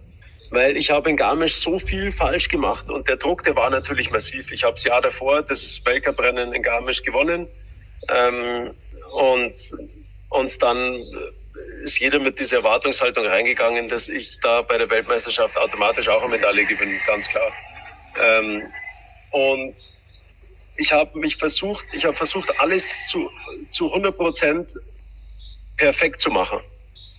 Weil 0.51 0.77
ich 0.77 0.91
habe 0.91 1.09
in 1.09 1.17
Garmisch 1.17 1.55
so 1.55 1.79
viel 1.79 2.13
falsch 2.13 2.49
gemacht 2.49 2.91
und 2.91 3.09
der 3.09 3.17
Druck, 3.17 3.43
der 3.43 3.57
war 3.57 3.71
natürlich 3.71 4.11
massiv. 4.11 4.53
Ich 4.53 4.63
habe 4.63 4.75
das 4.75 4.85
Jahr 4.85 5.01
davor 5.01 5.43
das 5.43 5.81
Weltcuprennen 5.85 6.53
in 6.53 6.63
Garmisch 6.63 7.03
gewonnen 7.03 7.49
ähm, 8.09 8.75
und, 9.13 9.55
und 10.29 10.63
dann 10.63 11.03
ist 11.83 11.99
jeder 11.99 12.19
mit 12.19 12.39
dieser 12.39 12.59
Erwartungshaltung 12.59 13.27
reingegangen, 13.27 13.89
dass 13.89 14.09
ich 14.09 14.39
da 14.41 14.63
bei 14.63 14.79
der 14.79 14.89
Weltmeisterschaft 14.91 15.57
automatisch 15.57 16.09
auch 16.09 16.23
eine 16.23 16.31
Medaille 16.31 16.65
gewinne, 16.65 16.99
ganz 17.07 17.29
klar. 17.29 17.53
Ähm, 18.21 18.63
und 19.31 19.75
ich 20.77 20.93
habe 20.93 21.19
mich 21.19 21.37
versucht, 21.37 21.85
ich 21.93 22.05
habe 22.05 22.17
versucht, 22.17 22.49
alles 22.61 23.09
zu, 23.09 23.31
zu 23.71 23.89
100 23.89 24.17
Prozent 24.17 24.69
perfekt 25.77 26.21
zu 26.21 26.31
machen. 26.31 26.61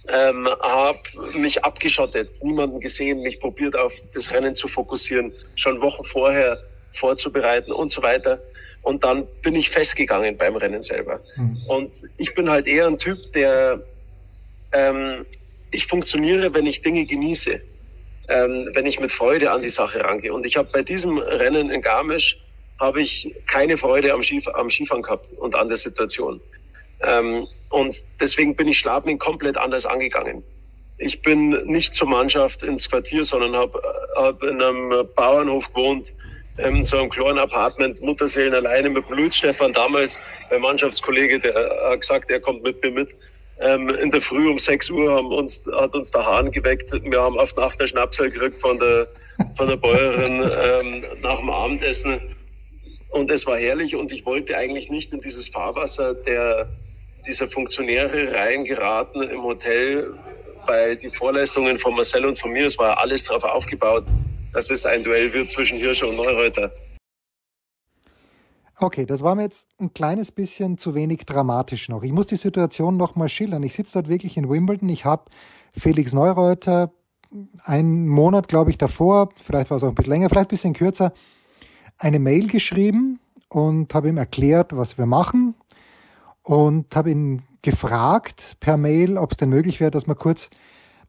Ähm, 0.09 0.49
habe 0.61 0.99
mich 1.33 1.63
abgeschottet, 1.63 2.43
niemanden 2.43 2.79
gesehen, 2.79 3.21
mich 3.21 3.39
probiert 3.39 3.75
auf 3.75 3.93
das 4.13 4.31
Rennen 4.31 4.53
zu 4.53 4.67
fokussieren, 4.67 5.31
schon 5.55 5.81
Wochen 5.81 6.03
vorher 6.03 6.61
vorzubereiten 6.91 7.71
und 7.71 7.89
so 7.89 8.01
weiter. 8.01 8.39
Und 8.81 9.03
dann 9.03 9.25
bin 9.41 9.55
ich 9.55 9.69
festgegangen 9.69 10.37
beim 10.37 10.57
Rennen 10.57 10.83
selber. 10.83 11.21
Mhm. 11.37 11.57
Und 11.67 11.91
ich 12.17 12.33
bin 12.35 12.49
halt 12.49 12.67
eher 12.67 12.87
ein 12.87 12.97
Typ, 12.97 13.17
der 13.33 13.81
ähm, 14.73 15.25
ich 15.71 15.87
funktioniere, 15.87 16.53
wenn 16.53 16.67
ich 16.67 16.81
Dinge 16.81 17.05
genieße. 17.05 17.61
ähm, 18.29 18.69
wenn 18.73 18.85
ich 18.85 18.99
mit 18.99 19.11
Freude 19.11 19.51
an 19.51 19.61
die 19.61 19.69
Sache 19.69 20.03
rangehe. 20.03 20.33
Und 20.33 20.45
ich 20.45 20.57
habe 20.57 20.69
bei 20.71 20.81
diesem 20.81 21.17
Rennen 21.17 21.69
in 21.71 21.81
Garmisch 21.81 22.37
habe 22.79 23.01
ich 23.01 23.33
keine 23.47 23.77
Freude 23.77 24.13
am, 24.13 24.21
Skif 24.21 24.47
am 24.49 24.69
Skifahren 24.69 25.03
gehabt 25.03 25.33
und 25.39 25.55
an 25.55 25.67
der 25.67 25.77
Situation. 25.77 26.41
Ähm, 27.01 27.47
und 27.69 28.03
deswegen 28.19 28.55
bin 28.55 28.67
ich 28.67 28.79
Schlabming 28.79 29.19
komplett 29.19 29.57
anders 29.57 29.85
angegangen. 29.85 30.43
Ich 30.99 31.21
bin 31.21 31.51
nicht 31.65 31.93
zur 31.93 32.07
Mannschaft 32.07 32.63
ins 32.63 32.89
Quartier, 32.89 33.25
sondern 33.25 33.55
habe 33.55 33.81
hab 34.15 34.43
in 34.43 34.61
einem 34.61 35.07
Bauernhof 35.15 35.67
gewohnt, 35.73 36.13
in 36.57 36.83
so 36.85 36.97
einem 36.97 37.09
kleinen 37.09 37.39
Apartment, 37.39 38.01
Mutterseelen 38.01 38.53
alleine 38.53 38.89
mit 38.89 39.07
Blut. 39.07 39.33
Stefan 39.33 39.73
damals, 39.73 40.19
mein 40.51 40.61
Mannschaftskollege, 40.61 41.39
der 41.39 41.53
hat 41.89 42.01
gesagt, 42.01 42.31
er 42.31 42.39
kommt 42.39 42.63
mit 42.63 42.81
mir 42.83 42.91
mit. 42.91 43.09
Ähm, 43.59 43.89
in 43.89 44.09
der 44.09 44.21
Früh 44.21 44.49
um 44.49 44.57
6 44.57 44.89
Uhr 44.89 45.13
haben 45.13 45.31
uns, 45.31 45.65
hat 45.73 45.93
uns 45.93 46.11
der 46.11 46.25
Hahn 46.25 46.51
geweckt. 46.51 46.91
Wir 46.91 47.21
haben 47.21 47.37
auf 47.37 47.55
Nacht 47.55 47.79
der 47.79 47.87
Schnapsel 47.87 48.31
gekriegt 48.31 48.59
von 48.59 48.79
der, 48.79 49.07
von 49.55 49.67
der 49.67 49.77
Bäuerin 49.77 50.41
ähm, 50.41 51.05
nach 51.21 51.39
dem 51.39 51.49
Abendessen. 51.49 52.19
Und 53.09 53.29
es 53.29 53.45
war 53.45 53.57
herrlich 53.57 53.95
und 53.95 54.11
ich 54.11 54.25
wollte 54.25 54.57
eigentlich 54.57 54.89
nicht 54.89 55.13
in 55.13 55.21
dieses 55.21 55.47
Fahrwasser 55.47 56.15
der, 56.15 56.67
dieser 57.27 57.47
Funktionäre 57.47 58.33
reingeraten 58.33 59.21
im 59.21 59.43
Hotel, 59.43 60.13
weil 60.65 60.97
die 60.97 61.09
Vorleistungen 61.09 61.77
von 61.77 61.95
Marcel 61.95 62.25
und 62.25 62.39
von 62.39 62.51
mir, 62.51 62.65
es 62.65 62.77
war 62.79 62.97
alles 62.97 63.23
darauf 63.25 63.43
aufgebaut, 63.43 64.05
dass 64.53 64.71
es 64.71 64.85
ein 64.85 65.03
Duell 65.03 65.31
wird 65.31 65.49
zwischen 65.49 65.77
Hirscher 65.77 66.07
und 66.07 66.15
Neureuter. 66.15 66.71
Okay, 68.79 69.05
das 69.05 69.21
war 69.21 69.35
mir 69.35 69.43
jetzt 69.43 69.67
ein 69.79 69.93
kleines 69.93 70.31
bisschen 70.31 70.77
zu 70.77 70.95
wenig 70.95 71.25
dramatisch 71.25 71.89
noch. 71.89 72.03
Ich 72.03 72.11
muss 72.11 72.25
die 72.25 72.35
Situation 72.35 72.97
noch 72.97 73.15
mal 73.15 73.29
schildern. 73.29 73.63
Ich 73.63 73.73
sitze 73.73 73.93
dort 73.93 74.09
wirklich 74.09 74.35
in 74.35 74.49
Wimbledon. 74.49 74.89
Ich 74.89 75.05
habe 75.05 75.25
Felix 75.73 76.13
Neureuter 76.13 76.91
einen 77.63 78.07
Monat, 78.07 78.47
glaube 78.47 78.69
ich, 78.69 78.77
davor, 78.77 79.29
vielleicht 79.35 79.69
war 79.69 79.77
es 79.77 79.83
auch 79.83 79.89
ein 79.89 79.95
bisschen 79.95 80.11
länger, 80.11 80.29
vielleicht 80.29 80.47
ein 80.47 80.49
bisschen 80.49 80.73
kürzer, 80.73 81.13
eine 81.97 82.19
Mail 82.19 82.47
geschrieben 82.47 83.19
und 83.49 83.93
habe 83.93 84.09
ihm 84.09 84.17
erklärt, 84.17 84.75
was 84.75 84.97
wir 84.97 85.05
machen 85.05 85.55
und 86.43 86.95
habe 86.95 87.11
ihn 87.11 87.43
gefragt 87.61 88.57
per 88.59 88.77
Mail, 88.77 89.17
ob 89.17 89.31
es 89.31 89.37
denn 89.37 89.49
möglich 89.49 89.79
wäre, 89.79 89.91
dass 89.91 90.07
wir 90.07 90.15
kurz 90.15 90.49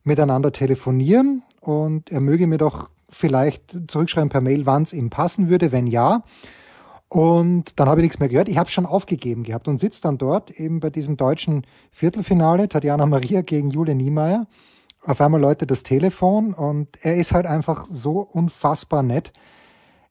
miteinander 0.03 0.53
telefonieren 0.53 1.43
und 1.61 2.11
er 2.11 2.21
möge 2.21 2.47
mir 2.47 2.59
doch 2.59 2.89
vielleicht 3.09 3.77
zurückschreiben 3.89 4.29
per 4.29 4.41
Mail, 4.41 4.67
wann 4.67 4.83
es 4.83 4.93
ihm 4.93 5.11
passen 5.11 5.49
würde, 5.49 5.73
wenn 5.73 5.87
ja. 5.87 6.25
Und 7.09 7.79
dann 7.79 7.89
habe 7.89 8.01
ich 8.01 8.05
nichts 8.05 8.19
mehr 8.19 8.29
gehört. 8.29 8.49
Ich 8.49 8.59
habe 8.59 8.71
schon 8.71 8.87
aufgegeben 8.87 9.45
gehabt 9.45 9.69
und 9.69 9.79
sitze 9.79 10.03
dann 10.03 10.19
dort 10.19 10.51
eben 10.51 10.81
bei 10.81 10.91
diesem 10.91 11.17
deutschen 11.17 11.67
Viertelfinale, 11.93 12.69
Tatjana 12.69 13.07
Maria 13.07 13.43
gegen 13.43 13.71
Jule 13.71 13.95
Niemeyer. 13.95 14.47
Auf 15.03 15.21
einmal 15.21 15.41
läutet 15.41 15.71
das 15.71 15.83
Telefon 15.83 16.55
und 16.55 16.89
er 17.03 17.17
ist 17.17 17.33
halt 17.33 17.47
einfach 17.47 17.87
so 17.91 18.21
unfassbar 18.21 19.03
nett. 19.03 19.33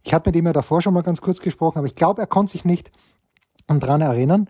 Ich 0.03 0.13
hatte 0.13 0.29
mit 0.29 0.35
ihm 0.35 0.45
ja 0.45 0.53
davor 0.53 0.81
schon 0.81 0.93
mal 0.93 1.01
ganz 1.01 1.19
kurz 1.19 1.39
gesprochen, 1.39 1.79
aber 1.79 1.88
ich 1.88 1.95
glaube, 1.95 2.21
er 2.21 2.27
konnte 2.27 2.51
sich 2.51 2.63
nicht 2.63 2.91
dran 3.67 4.01
erinnern. 4.01 4.50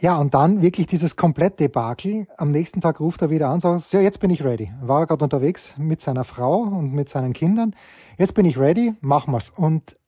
Ja, 0.00 0.16
und 0.18 0.34
dann 0.34 0.62
wirklich 0.62 0.86
dieses 0.86 1.16
Komplettdebakel. 1.16 2.28
Am 2.36 2.52
nächsten 2.52 2.80
Tag 2.80 3.00
ruft 3.00 3.22
er 3.22 3.30
wieder 3.30 3.48
an, 3.48 3.58
sagt, 3.58 3.82
so, 3.82 3.98
jetzt 3.98 4.20
bin 4.20 4.30
ich 4.30 4.44
ready. 4.44 4.70
War 4.80 5.06
gerade 5.06 5.24
unterwegs 5.24 5.76
mit 5.76 6.00
seiner 6.00 6.22
Frau 6.22 6.58
und 6.58 6.92
mit 6.92 7.08
seinen 7.08 7.32
Kindern. 7.32 7.74
Jetzt 8.16 8.34
bin 8.34 8.46
ich 8.46 8.58
ready, 8.58 8.94
machen 9.00 9.32
wir's. 9.32 9.50
Und 9.50 9.98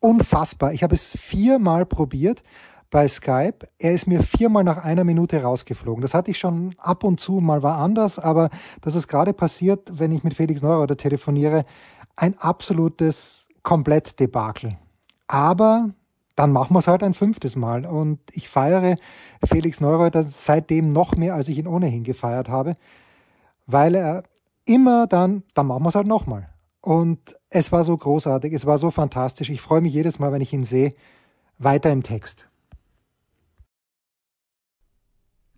unfassbar. 0.00 0.72
Ich 0.72 0.82
habe 0.82 0.94
es 0.94 1.10
viermal 1.10 1.86
probiert 1.86 2.42
bei 2.90 3.08
Skype. 3.08 3.66
Er 3.78 3.92
ist 3.92 4.06
mir 4.06 4.22
viermal 4.22 4.64
nach 4.64 4.84
einer 4.84 5.04
Minute 5.04 5.42
rausgeflogen. 5.42 6.02
Das 6.02 6.14
hatte 6.14 6.30
ich 6.30 6.38
schon 6.38 6.74
ab 6.78 7.04
und 7.04 7.20
zu 7.20 7.34
mal 7.34 7.62
war 7.62 7.78
anders, 7.78 8.18
aber 8.18 8.50
das 8.80 8.94
ist 8.94 9.08
gerade 9.08 9.32
passiert, 9.32 9.98
wenn 9.98 10.12
ich 10.12 10.24
mit 10.24 10.34
Felix 10.34 10.62
Neureuther 10.62 10.96
telefoniere, 10.96 11.64
ein 12.16 12.38
absolutes 12.38 13.48
Komplettdebakel. 13.62 14.78
Aber 15.28 15.90
dann 16.36 16.52
machen 16.52 16.74
wir 16.74 16.78
es 16.78 16.86
halt 16.86 17.02
ein 17.02 17.14
fünftes 17.14 17.56
Mal. 17.56 17.84
Und 17.86 18.20
ich 18.32 18.48
feiere 18.48 18.96
Felix 19.44 19.80
Neureuter 19.80 20.22
seitdem 20.22 20.90
noch 20.90 21.16
mehr, 21.16 21.34
als 21.34 21.48
ich 21.48 21.58
ihn 21.58 21.66
ohnehin 21.66 22.04
gefeiert 22.04 22.48
habe, 22.48 22.74
weil 23.66 23.94
er 23.94 24.22
immer 24.64 25.06
dann, 25.06 25.42
dann 25.54 25.66
machen 25.66 25.82
wir 25.82 25.88
es 25.88 25.94
halt 25.94 26.06
nochmal. 26.06 26.48
Und 26.86 27.34
es 27.50 27.72
war 27.72 27.82
so 27.82 27.96
großartig, 27.96 28.52
es 28.52 28.64
war 28.64 28.78
so 28.78 28.92
fantastisch. 28.92 29.50
Ich 29.50 29.60
freue 29.60 29.80
mich 29.80 29.92
jedes 29.92 30.20
Mal, 30.20 30.30
wenn 30.30 30.40
ich 30.40 30.52
ihn 30.52 30.62
sehe. 30.62 30.94
Weiter 31.58 31.90
im 31.90 32.04
Text. 32.04 32.48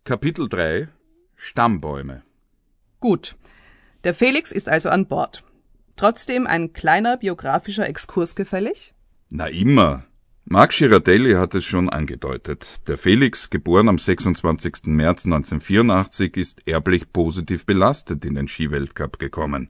Kapitel 0.04 0.48
3 0.48 0.88
Stammbäume 1.36 2.22
Gut. 3.00 3.36
Der 4.04 4.14
Felix 4.14 4.52
ist 4.52 4.70
also 4.70 4.88
an 4.88 5.04
Bord. 5.04 5.44
Trotzdem 5.96 6.46
ein 6.46 6.72
kleiner 6.72 7.18
biografischer 7.18 7.86
Exkurs 7.86 8.34
gefällig? 8.34 8.94
Na 9.28 9.48
immer. 9.48 10.04
Marc 10.46 10.70
Girardelli 10.70 11.34
hat 11.34 11.54
es 11.54 11.66
schon 11.66 11.90
angedeutet. 11.90 12.88
Der 12.88 12.96
Felix, 12.96 13.50
geboren 13.50 13.90
am 13.90 13.98
26. 13.98 14.86
März 14.86 15.26
1984, 15.26 16.38
ist 16.38 16.66
erblich 16.66 17.12
positiv 17.12 17.66
belastet 17.66 18.24
in 18.24 18.34
den 18.34 18.48
Skiweltcup 18.48 19.18
gekommen. 19.18 19.68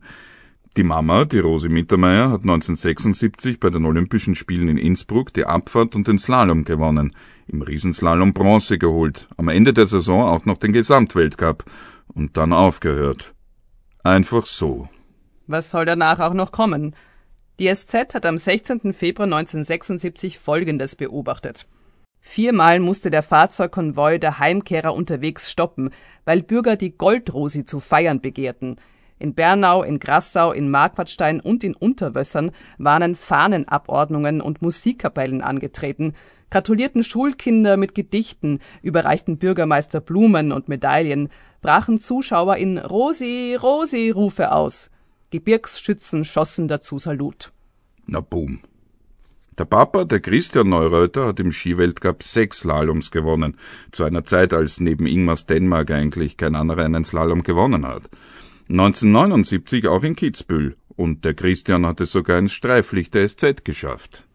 Die 0.76 0.82
Mama, 0.82 1.24
die 1.24 1.38
Rosi 1.38 1.68
Mittermeier, 1.68 2.30
hat 2.30 2.42
1976 2.42 3.58
bei 3.58 3.70
den 3.70 3.84
Olympischen 3.84 4.34
Spielen 4.34 4.68
in 4.68 4.76
Innsbruck 4.76 5.32
die 5.32 5.44
Abfahrt 5.44 5.96
und 5.96 6.06
den 6.06 6.18
Slalom 6.18 6.64
gewonnen, 6.64 7.16
im 7.46 7.62
Riesenslalom 7.62 8.32
Bronze 8.32 8.78
geholt, 8.78 9.28
am 9.36 9.48
Ende 9.48 9.72
der 9.72 9.86
Saison 9.86 10.28
auch 10.28 10.44
noch 10.44 10.58
den 10.58 10.72
Gesamtweltcup 10.72 11.64
und 12.14 12.36
dann 12.36 12.52
aufgehört. 12.52 13.34
Einfach 14.04 14.46
so. 14.46 14.88
Was 15.46 15.70
soll 15.70 15.84
danach 15.84 16.20
auch 16.20 16.34
noch 16.34 16.52
kommen? 16.52 16.94
Die 17.58 17.74
SZ 17.74 18.14
hat 18.14 18.26
am 18.26 18.38
16. 18.38 18.92
Februar 18.92 19.24
1976 19.24 20.38
Folgendes 20.38 20.94
beobachtet. 20.94 21.66
Viermal 22.20 22.78
musste 22.78 23.10
der 23.10 23.22
Fahrzeugkonvoi 23.22 24.18
der 24.18 24.38
Heimkehrer 24.38 24.94
unterwegs 24.94 25.50
stoppen, 25.50 25.90
weil 26.24 26.42
Bürger 26.42 26.76
die 26.76 26.96
Goldrosi 26.96 27.64
zu 27.64 27.80
feiern 27.80 28.20
begehrten– 28.20 28.76
in 29.18 29.34
Bernau, 29.34 29.82
in 29.82 29.98
Grassau, 29.98 30.52
in 30.52 30.70
Marquardstein 30.70 31.40
und 31.40 31.64
in 31.64 31.74
Unterwössern 31.74 32.50
waren 32.78 33.16
Fahnenabordnungen 33.16 34.40
und 34.40 34.62
Musikkapellen 34.62 35.42
angetreten, 35.42 36.14
gratulierten 36.50 37.02
Schulkinder 37.02 37.76
mit 37.76 37.94
Gedichten, 37.94 38.60
überreichten 38.82 39.38
Bürgermeister 39.38 40.00
Blumen 40.00 40.52
und 40.52 40.68
Medaillen, 40.68 41.28
brachen 41.60 41.98
Zuschauer 41.98 42.56
in 42.56 42.78
Rosi, 42.78 43.56
Rosi 43.60 44.10
Rufe 44.10 44.52
aus. 44.52 44.90
Gebirgsschützen 45.30 46.24
schossen 46.24 46.68
dazu 46.68 46.98
Salut. 46.98 47.52
Na 48.06 48.20
boom. 48.20 48.60
Der 49.58 49.64
Papa, 49.64 50.04
der 50.04 50.20
Christian 50.20 50.68
Neureuter, 50.68 51.26
hat 51.26 51.40
im 51.40 51.50
Skiweltcup 51.50 52.22
sechs 52.22 52.60
Slaloms 52.60 53.10
gewonnen, 53.10 53.56
zu 53.90 54.04
einer 54.04 54.24
Zeit, 54.24 54.52
als 54.52 54.78
neben 54.78 55.06
Ingmars 55.06 55.46
Dänemark 55.46 55.90
eigentlich 55.90 56.36
kein 56.36 56.54
anderer 56.54 56.84
einen 56.84 57.04
Slalom 57.04 57.42
gewonnen 57.42 57.84
hat. 57.84 58.04
1979 58.70 59.86
auch 59.86 60.02
in 60.02 60.14
Kitzbühel 60.14 60.76
und 60.94 61.24
der 61.24 61.32
Christian 61.32 61.86
hat 61.86 62.02
es 62.02 62.12
sogar 62.12 62.38
ins 62.38 62.52
Streiflicht 62.52 63.14
der 63.14 63.26
SZ 63.26 63.64
geschafft. 63.64 64.26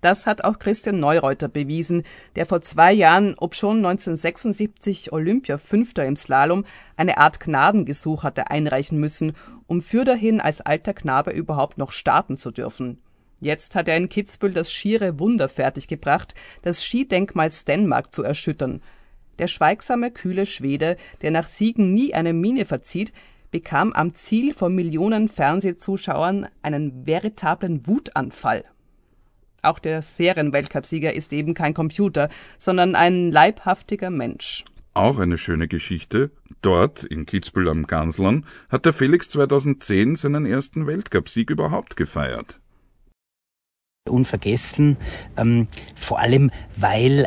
Das 0.00 0.26
hat 0.26 0.42
auch 0.42 0.58
Christian 0.58 0.98
Neureuter 0.98 1.46
bewiesen, 1.46 2.02
der 2.34 2.44
vor 2.46 2.60
zwei 2.60 2.92
Jahren, 2.92 3.36
obschon 3.38 3.76
1976 3.76 5.12
Olympia 5.12 5.58
Fünfter 5.58 6.04
im 6.06 6.16
Slalom, 6.16 6.64
eine 6.96 7.18
Art 7.18 7.38
Gnadengesuch 7.38 8.24
hatte 8.24 8.50
einreichen 8.50 8.98
müssen, 8.98 9.34
um 9.68 9.80
für 9.80 10.04
dahin 10.04 10.40
als 10.40 10.60
alter 10.60 10.94
Knabe 10.94 11.30
überhaupt 11.30 11.78
noch 11.78 11.92
starten 11.92 12.36
zu 12.36 12.50
dürfen. 12.50 12.98
Jetzt 13.38 13.76
hat 13.76 13.86
er 13.86 13.96
in 13.96 14.08
Kitzbühel 14.08 14.54
das 14.54 14.72
schiere 14.72 15.20
Wunder 15.20 15.48
fertiggebracht, 15.48 16.34
das 16.62 16.82
Skidenkmal 16.82 17.50
Stenmark 17.50 18.12
zu 18.12 18.24
erschüttern– 18.24 18.82
der 19.38 19.46
schweigsame, 19.48 20.10
kühle 20.10 20.46
Schwede, 20.46 20.96
der 21.22 21.30
nach 21.30 21.46
Siegen 21.46 21.92
nie 21.94 22.14
eine 22.14 22.32
Miene 22.32 22.66
verzieht, 22.66 23.12
bekam 23.50 23.92
am 23.92 24.14
Ziel 24.14 24.54
von 24.54 24.74
Millionen 24.74 25.28
Fernsehzuschauern 25.28 26.48
einen 26.62 27.06
veritablen 27.06 27.86
Wutanfall. 27.86 28.64
Auch 29.62 29.78
der 29.78 30.02
Serienweltcupsieger 30.02 31.12
ist 31.12 31.32
eben 31.32 31.54
kein 31.54 31.74
Computer, 31.74 32.28
sondern 32.56 32.94
ein 32.94 33.30
leibhaftiger 33.30 34.10
Mensch. 34.10 34.64
Auch 34.94 35.18
eine 35.18 35.38
schöne 35.38 35.68
Geschichte. 35.68 36.30
Dort, 36.62 37.04
in 37.04 37.26
Kitzbühel 37.26 37.68
am 37.68 37.86
Ganslern, 37.86 38.44
hat 38.68 38.84
der 38.84 38.92
Felix 38.92 39.28
2010 39.28 40.16
seinen 40.16 40.46
ersten 40.46 40.86
Weltcupsieg 40.86 41.50
überhaupt 41.50 41.96
gefeiert. 41.96 42.58
Unvergessen, 44.08 44.96
ähm, 45.36 45.68
vor 45.94 46.18
allem 46.18 46.50
weil 46.76 47.26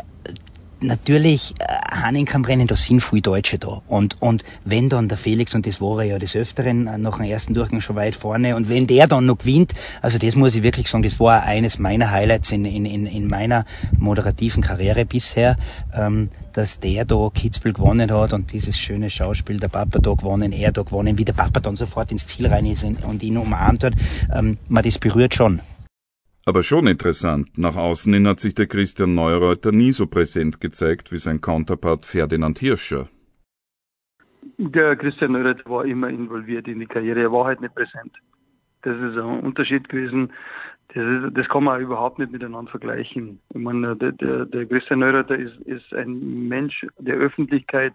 natürlich 0.86 1.54
äh, 1.58 1.64
Hahnenkammrennen, 1.64 2.66
da 2.66 2.76
sind 2.76 3.00
viele 3.00 3.22
Deutsche 3.22 3.58
da. 3.58 3.82
Und, 3.88 4.20
und 4.20 4.42
wenn 4.64 4.88
dann 4.88 5.08
der 5.08 5.18
Felix, 5.18 5.54
und 5.54 5.66
das 5.66 5.80
war 5.80 6.00
er 6.00 6.04
ja 6.04 6.18
des 6.18 6.36
Öfteren, 6.36 6.86
äh, 6.86 6.98
nach 6.98 7.16
dem 7.16 7.26
ersten 7.26 7.54
Durchgang 7.54 7.80
schon 7.80 7.96
weit 7.96 8.14
vorne, 8.14 8.56
und 8.56 8.68
wenn 8.68 8.86
der 8.86 9.06
dann 9.06 9.26
noch 9.26 9.38
gewinnt, 9.38 9.72
also 10.02 10.18
das 10.18 10.36
muss 10.36 10.54
ich 10.54 10.62
wirklich 10.62 10.88
sagen, 10.88 11.02
das 11.02 11.18
war 11.20 11.42
eines 11.42 11.78
meiner 11.78 12.10
Highlights 12.10 12.52
in, 12.52 12.64
in, 12.64 12.86
in, 12.86 13.06
in 13.06 13.26
meiner 13.26 13.64
moderativen 13.98 14.62
Karriere 14.62 15.04
bisher, 15.04 15.56
ähm, 15.94 16.28
dass 16.52 16.78
der 16.78 17.04
da 17.04 17.30
Kitzbühel 17.32 17.72
gewonnen 17.72 18.12
hat 18.12 18.32
und 18.32 18.52
dieses 18.52 18.78
schöne 18.78 19.10
Schauspiel, 19.10 19.58
der 19.58 19.68
Papa 19.68 19.98
da 19.98 20.14
gewonnen, 20.14 20.52
er 20.52 20.72
da 20.72 20.82
gewonnen, 20.82 21.18
wie 21.18 21.24
der 21.24 21.32
Papa 21.32 21.60
dann 21.60 21.76
sofort 21.76 22.12
ins 22.12 22.26
Ziel 22.26 22.46
rein 22.46 22.66
ist 22.66 22.84
und 22.84 23.22
ihn 23.22 23.36
umarmt 23.36 23.84
hat, 23.84 23.94
ähm, 24.34 24.58
man 24.68 24.82
das 24.82 24.98
berührt 24.98 25.34
schon. 25.34 25.60
Aber 26.46 26.62
schon 26.62 26.86
interessant, 26.86 27.56
nach 27.56 27.76
außen 27.76 28.12
hin 28.12 28.28
hat 28.28 28.38
sich 28.38 28.54
der 28.54 28.66
Christian 28.66 29.14
Neureuter 29.14 29.72
nie 29.72 29.92
so 29.92 30.06
präsent 30.06 30.60
gezeigt 30.60 31.10
wie 31.10 31.16
sein 31.16 31.40
Counterpart 31.40 32.04
Ferdinand 32.04 32.58
Hirscher. 32.58 33.08
Der 34.58 34.94
Christian 34.96 35.32
Neureuter 35.32 35.68
war 35.70 35.86
immer 35.86 36.10
involviert 36.10 36.68
in 36.68 36.80
die 36.80 36.86
Karriere, 36.86 37.22
er 37.22 37.32
war 37.32 37.46
halt 37.46 37.62
nicht 37.62 37.74
präsent. 37.74 38.12
Das 38.82 38.94
ist 38.96 39.16
ein 39.16 39.40
Unterschied 39.40 39.88
gewesen. 39.88 40.32
Das, 40.88 41.02
ist, 41.02 41.36
das 41.36 41.48
kann 41.48 41.64
man 41.64 41.80
überhaupt 41.80 42.18
nicht 42.18 42.30
miteinander 42.30 42.70
vergleichen. 42.70 43.40
Ich 43.48 43.60
meine, 43.60 43.96
der, 43.96 44.12
der, 44.12 44.44
der 44.44 44.66
Christian 44.66 44.98
Neureuter 44.98 45.36
ist, 45.36 45.56
ist 45.62 45.94
ein 45.94 46.46
Mensch 46.46 46.86
der 46.98 47.16
Öffentlichkeit 47.16 47.94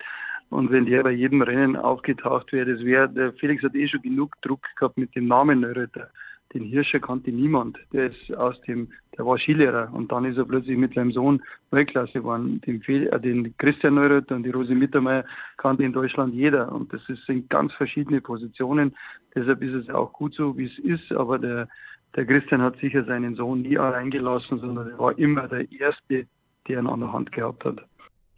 und 0.50 0.72
wenn 0.72 0.88
der 0.88 1.04
bei 1.04 1.12
jedem 1.12 1.44
Rennen 1.44 1.76
aufgetaucht 1.76 2.52
wäre, 2.52 2.74
das 2.74 2.84
wäre, 2.84 3.08
der 3.08 3.34
Felix 3.34 3.62
hat 3.62 3.76
eh 3.76 3.88
schon 3.88 4.02
genug 4.02 4.42
Druck 4.42 4.66
gehabt 4.76 4.98
mit 4.98 5.16
dem 5.16 5.28
Namen 5.28 5.60
Neureuter 5.60 6.10
den 6.54 6.64
Hirscher 6.64 7.00
kannte 7.00 7.32
niemand. 7.32 7.78
Der 7.94 8.08
ist 8.08 8.36
aus 8.38 8.60
dem, 8.62 8.88
der 9.18 9.26
war 9.26 9.38
Skilehrer 9.38 9.92
und 9.94 10.12
dann 10.12 10.26
ist 10.26 10.38
er 10.38 10.46
plötzlich 10.46 10.78
mit 10.78 10.94
seinem 10.94 11.12
Sohn 11.12 11.42
Weltklasse 11.72 12.14
geworden. 12.14 12.62
Den, 12.66 12.82
äh, 12.82 13.20
den 13.20 13.56
Christian 13.58 13.96
Neureuter 13.96 14.36
und 14.36 14.44
die 14.44 14.50
Rose 14.50 14.74
Mittermeier 14.74 15.26
kannte 15.58 15.84
in 15.84 15.94
Deutschland 15.94 16.34
jeder 16.34 16.72
und 16.72 16.92
das 16.92 17.02
ist, 17.08 17.26
sind 17.26 17.50
ganz 17.50 17.72
verschiedene 17.74 18.22
Positionen. 18.22 18.96
Deshalb 19.36 19.62
ist 19.62 19.74
es 19.74 19.90
auch 19.90 20.12
gut 20.14 20.34
so, 20.34 20.58
wie 20.58 20.66
es 20.66 20.80
ist, 20.80 21.12
aber 21.12 21.38
der, 21.38 21.68
der 22.16 22.26
Christian 22.26 22.62
hat 22.62 22.78
sicher 22.80 23.04
seinen 23.06 23.36
Sohn 23.36 23.62
nie 23.62 23.78
alleingelassen, 23.78 24.60
sondern 24.60 24.90
er 24.90 24.98
war 24.98 25.18
immer 25.20 25.48
der 25.48 25.72
Erste, 25.72 26.26
der 26.68 26.80
ihn 26.80 26.88
an 26.88 27.02
der 27.02 27.14
Hand 27.14 27.32
gehabt 27.32 27.64
hat. 27.64 27.78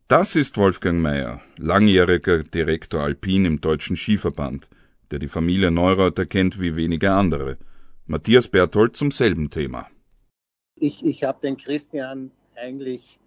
Das 0.09 0.35
ist 0.35 0.57
Wolfgang 0.57 1.01
Mayer, 1.01 1.39
langjähriger 1.57 2.43
Direktor 2.43 2.99
Alpin 2.99 3.45
im 3.45 3.61
Deutschen 3.61 3.95
Skiverband, 3.95 4.69
der 5.11 5.19
die 5.19 5.29
Familie 5.29 5.71
Neureuter 5.71 6.25
kennt 6.25 6.59
wie 6.59 6.75
wenige 6.75 7.13
andere– 7.13 7.57
Matthias 8.11 8.49
Berthold 8.49 8.97
zum 8.97 9.09
selben 9.09 9.49
Thema. 9.49 9.87
Ich, 10.75 11.05
ich 11.05 11.23
habe 11.23 11.39
den 11.41 11.55
Christian 11.55 12.31
eigentlich 12.61 13.17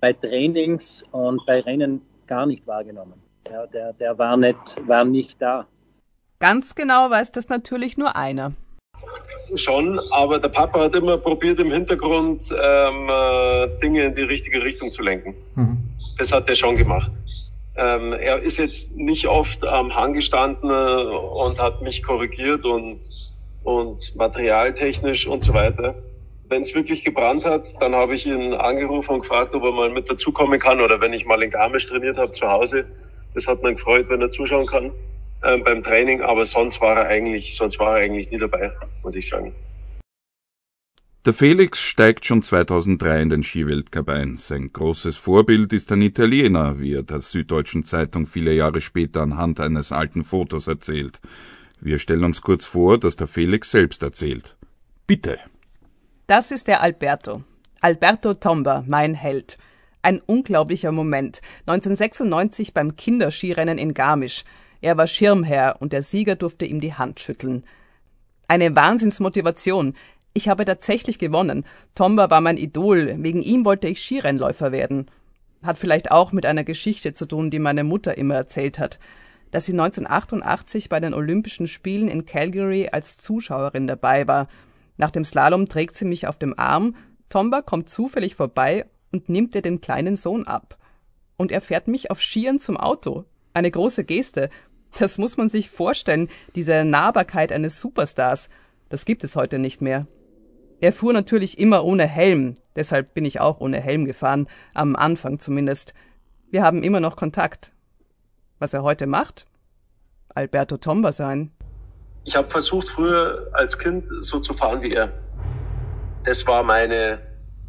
bei 0.00 0.14
Trainings 0.14 1.04
und 1.12 1.44
bei 1.44 1.60
Rennen 1.60 2.00
gar 2.26 2.46
nicht 2.46 2.66
wahrgenommen. 2.66 3.20
Ja, 3.50 3.66
der, 3.66 3.92
der 3.92 4.16
war, 4.16 4.38
nicht, 4.38 4.56
war 4.86 5.04
nicht 5.04 5.42
da. 5.42 5.66
Ganz 6.38 6.74
genau 6.74 7.10
weiß 7.10 7.32
das 7.32 7.50
natürlich 7.50 7.98
nur 7.98 8.16
einer. 8.16 8.54
Schon, 9.56 10.00
aber 10.10 10.38
der 10.38 10.48
Papa 10.48 10.80
hat 10.80 10.94
immer 10.94 11.18
probiert, 11.18 11.60
im 11.60 11.70
Hintergrund 11.70 12.48
ähm, 12.50 13.08
äh, 13.10 13.68
Dinge 13.82 14.04
in 14.04 14.14
die 14.14 14.22
richtige 14.22 14.64
Richtung 14.64 14.90
zu 14.90 15.02
lenken. 15.02 15.34
Mhm. 15.54 15.76
Das 16.16 16.32
hat 16.32 16.48
er 16.48 16.54
schon 16.54 16.76
gemacht. 16.76 17.12
Ähm, 17.76 18.14
er 18.14 18.38
ist 18.40 18.56
jetzt 18.56 18.96
nicht 18.96 19.26
oft 19.26 19.62
am 19.66 19.94
Hang 19.94 20.14
gestanden 20.14 20.70
äh, 20.70 20.72
und 20.72 21.60
hat 21.60 21.82
mich 21.82 22.02
korrigiert 22.02 22.64
und 22.64 23.00
und 23.64 24.14
materialtechnisch 24.14 25.26
und 25.26 25.42
so 25.42 25.54
weiter. 25.54 25.94
Wenn 26.48 26.62
es 26.62 26.74
wirklich 26.74 27.02
gebrannt 27.02 27.44
hat, 27.44 27.74
dann 27.80 27.94
habe 27.94 28.14
ich 28.14 28.26
ihn 28.26 28.52
angerufen 28.54 29.14
und 29.14 29.20
gefragt, 29.20 29.54
ob 29.54 29.64
er 29.64 29.72
mal 29.72 29.90
mit 29.90 30.08
dazukommen 30.08 30.60
kann 30.60 30.80
oder 30.80 31.00
wenn 31.00 31.12
ich 31.12 31.26
mal 31.26 31.42
in 31.42 31.50
Garmisch 31.50 31.86
trainiert 31.86 32.18
habe 32.18 32.32
zu 32.32 32.46
Hause. 32.46 32.84
Das 33.34 33.46
hat 33.48 33.62
man 33.62 33.74
gefreut, 33.74 34.08
wenn 34.08 34.20
er 34.20 34.30
zuschauen 34.30 34.66
kann 34.66 34.92
äh, 35.42 35.58
beim 35.58 35.82
Training, 35.82 36.20
aber 36.20 36.44
sonst 36.44 36.80
war 36.80 36.96
er 36.96 37.06
eigentlich, 37.06 37.56
sonst 37.56 37.78
war 37.78 37.98
er 37.98 38.04
eigentlich 38.04 38.30
nie 38.30 38.38
dabei, 38.38 38.70
muss 39.02 39.14
ich 39.14 39.28
sagen. 39.28 39.54
Der 41.24 41.32
Felix 41.32 41.80
steigt 41.80 42.26
schon 42.26 42.42
2003 42.42 43.22
in 43.22 43.30
den 43.30 43.42
Skiweltcup 43.42 44.10
ein. 44.10 44.36
Sein 44.36 44.70
großes 44.70 45.16
Vorbild 45.16 45.72
ist 45.72 45.90
ein 45.90 46.02
Italiener, 46.02 46.78
wie 46.78 46.92
er 46.92 47.02
der 47.02 47.22
Süddeutschen 47.22 47.82
Zeitung 47.84 48.26
viele 48.26 48.52
Jahre 48.52 48.82
später 48.82 49.22
anhand 49.22 49.58
eines 49.58 49.90
alten 49.90 50.22
Fotos 50.22 50.66
erzählt. 50.66 51.22
Wir 51.84 51.98
stellen 51.98 52.24
uns 52.24 52.40
kurz 52.40 52.64
vor, 52.64 52.96
dass 52.96 53.14
der 53.16 53.26
Felix 53.26 53.70
selbst 53.70 54.02
erzählt. 54.02 54.56
Bitte. 55.06 55.38
Das 56.26 56.50
ist 56.50 56.66
der 56.66 56.82
Alberto. 56.82 57.44
Alberto 57.82 58.32
Tomba, 58.32 58.84
mein 58.86 59.12
Held. 59.12 59.58
Ein 60.00 60.22
unglaublicher 60.24 60.92
Moment. 60.92 61.42
1996 61.66 62.72
beim 62.72 62.96
Kinderskirennen 62.96 63.76
in 63.76 63.92
Garmisch. 63.92 64.44
Er 64.80 64.96
war 64.96 65.06
Schirmherr 65.06 65.76
und 65.80 65.92
der 65.92 66.02
Sieger 66.02 66.36
durfte 66.36 66.64
ihm 66.64 66.80
die 66.80 66.94
Hand 66.94 67.20
schütteln. 67.20 67.64
Eine 68.48 68.74
Wahnsinnsmotivation. 68.74 69.92
Ich 70.32 70.48
habe 70.48 70.64
tatsächlich 70.64 71.18
gewonnen. 71.18 71.66
Tomba 71.94 72.30
war 72.30 72.40
mein 72.40 72.56
Idol. 72.56 73.14
Wegen 73.18 73.42
ihm 73.42 73.66
wollte 73.66 73.88
ich 73.88 74.00
Skirennläufer 74.00 74.72
werden. 74.72 75.10
Hat 75.62 75.76
vielleicht 75.76 76.10
auch 76.10 76.32
mit 76.32 76.46
einer 76.46 76.64
Geschichte 76.64 77.12
zu 77.12 77.26
tun, 77.26 77.50
die 77.50 77.58
meine 77.58 77.84
Mutter 77.84 78.16
immer 78.16 78.36
erzählt 78.36 78.78
hat 78.78 78.98
dass 79.54 79.66
sie 79.66 79.72
1988 79.72 80.88
bei 80.88 80.98
den 80.98 81.14
Olympischen 81.14 81.68
Spielen 81.68 82.08
in 82.08 82.26
Calgary 82.26 82.88
als 82.90 83.18
Zuschauerin 83.18 83.86
dabei 83.86 84.26
war. 84.26 84.48
Nach 84.96 85.12
dem 85.12 85.24
Slalom 85.24 85.68
trägt 85.68 85.94
sie 85.94 86.06
mich 86.06 86.26
auf 86.26 86.40
dem 86.40 86.58
Arm, 86.58 86.96
Tomba 87.28 87.62
kommt 87.62 87.88
zufällig 87.88 88.34
vorbei 88.34 88.86
und 89.12 89.28
nimmt 89.28 89.54
ihr 89.54 89.62
den 89.62 89.80
kleinen 89.80 90.16
Sohn 90.16 90.48
ab. 90.48 90.76
Und 91.36 91.52
er 91.52 91.60
fährt 91.60 91.86
mich 91.86 92.10
auf 92.10 92.20
Skiern 92.20 92.58
zum 92.58 92.76
Auto. 92.76 93.26
Eine 93.52 93.70
große 93.70 94.02
Geste. 94.02 94.50
Das 94.98 95.18
muss 95.18 95.36
man 95.36 95.48
sich 95.48 95.70
vorstellen, 95.70 96.30
diese 96.56 96.84
Nahbarkeit 96.84 97.52
eines 97.52 97.80
Superstars. 97.80 98.48
Das 98.88 99.04
gibt 99.04 99.22
es 99.22 99.36
heute 99.36 99.60
nicht 99.60 99.80
mehr. 99.80 100.08
Er 100.80 100.92
fuhr 100.92 101.12
natürlich 101.12 101.60
immer 101.60 101.84
ohne 101.84 102.08
Helm, 102.08 102.56
deshalb 102.74 103.14
bin 103.14 103.24
ich 103.24 103.38
auch 103.38 103.60
ohne 103.60 103.80
Helm 103.80 104.04
gefahren, 104.04 104.48
am 104.74 104.96
Anfang 104.96 105.38
zumindest. 105.38 105.94
Wir 106.50 106.64
haben 106.64 106.82
immer 106.82 106.98
noch 106.98 107.14
Kontakt. 107.14 107.73
Was 108.58 108.74
er 108.74 108.82
heute 108.82 109.06
macht? 109.06 109.46
Alberto 110.34 110.76
Tomba 110.76 111.12
sein. 111.12 111.50
Ich 112.24 112.36
habe 112.36 112.48
versucht, 112.48 112.88
früher 112.88 113.48
als 113.52 113.78
Kind 113.78 114.06
so 114.20 114.40
zu 114.40 114.54
fahren 114.54 114.82
wie 114.82 114.92
er. 114.92 115.12
Das 116.24 116.46
war 116.46 116.62
meine, 116.62 117.20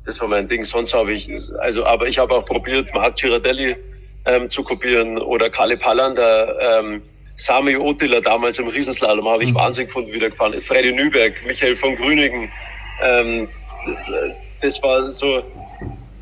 das 0.06 0.19
war 0.21 0.28
mein 0.28 0.48
Ding. 0.48 0.63
Sonst 0.63 0.93
habe 0.93 1.12
ich, 1.12 1.30
also, 1.60 1.86
aber 1.86 2.08
ich 2.08 2.17
habe 2.17 2.34
auch 2.34 2.45
probiert, 2.45 2.93
Marc 2.93 3.17
Girardelli 3.17 3.76
ähm, 4.26 4.50
zu 4.50 4.63
kopieren 4.63 5.17
oder 5.17 5.50
Kalle 5.50 5.78
Pallander, 5.78 6.80
ähm, 6.80 7.02
Sami 7.36 7.76
Otila 7.76 8.21
damals 8.21 8.60
im 8.60 8.67
Riesenslalom 8.67 9.28
habe 9.28 9.43
ich 9.43 9.52
mhm. 9.52 9.56
wahnsinnig 9.56 9.89
gefunden, 9.89 10.13
wieder 10.13 10.30
gefahren. 10.30 10.60
Freddy 10.62 10.93
Nüberg, 10.93 11.34
Michael 11.45 11.76
von 11.76 11.95
Grünigen. 11.95 12.50
Ähm, 13.02 13.50
das 14.62 14.82
war 14.82 15.08
so, 15.10 15.43